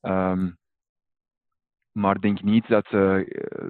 [0.00, 0.58] Um,
[1.94, 3.16] maar denk niet dat, uh,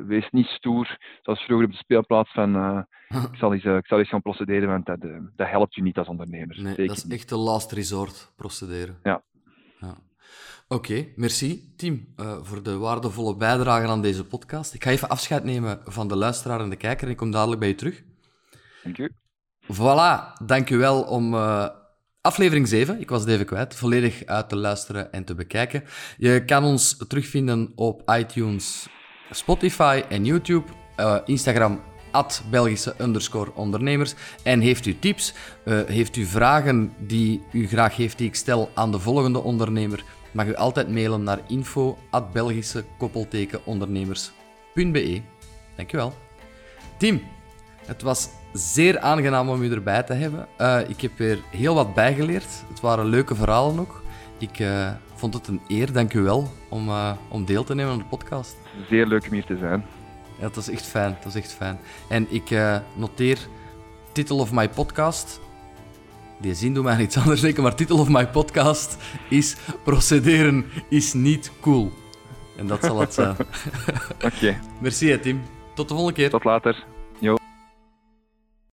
[0.07, 2.79] wees niet stoer, zoals vroeger op de speelplaats van, uh,
[3.33, 5.01] ik, zal eens, uh, ik zal eens gaan procederen, want dat,
[5.37, 6.63] dat helpt je niet als ondernemer.
[6.63, 8.99] Nee, dat is echt de last resort, procederen.
[9.03, 9.23] Ja.
[9.81, 9.95] ja.
[10.69, 14.75] Oké, merci Tim voor de waardevolle bijdrage aan deze podcast.
[14.75, 17.61] Ik ga even afscheid nemen van de luisteraar en de kijker en ik kom dadelijk
[17.61, 18.03] bij je terug.
[18.83, 19.11] Dank u.
[19.73, 21.35] Voilà, dank u wel om
[22.27, 25.85] Aflevering 7, ik was het even kwijt, volledig uit te luisteren en te bekijken.
[26.17, 28.87] Je kan ons terugvinden op iTunes,
[29.31, 34.15] Spotify en YouTube, uh, Instagram at Belgische underscore ondernemers.
[34.43, 38.71] En heeft u tips, uh, heeft u vragen die u graag heeft die ik stel
[38.75, 45.21] aan de volgende ondernemer, mag u altijd mailen naar info at Belgische koppeltekenondernemers.be.
[45.77, 46.15] Dankjewel.
[46.99, 47.23] Team,
[47.87, 50.47] het was zeer aangenaam om u erbij te hebben.
[50.59, 52.65] Uh, ik heb weer heel wat bijgeleerd.
[52.69, 54.03] Het waren leuke verhalen ook.
[54.39, 57.93] Ik uh, vond het een eer, dank u wel, om, uh, om deel te nemen
[57.93, 58.57] aan de podcast.
[58.89, 59.85] Zeer leuk om hier te zijn.
[60.39, 61.17] Ja, dat is echt fijn.
[61.23, 61.79] Dat is echt fijn.
[62.09, 62.51] En ik
[62.95, 63.39] noteer
[64.13, 65.41] title of my podcast.
[66.41, 68.97] Die zin doet mij iets anders denken, maar titel of my podcast
[69.29, 71.93] is Procederen is niet cool.
[72.57, 73.37] En dat zal het zijn.
[74.15, 74.27] Oké.
[74.37, 74.59] Okay.
[74.81, 75.43] Merci, Tim.
[75.75, 76.31] Tot de volgende keer.
[76.31, 76.85] Tot later.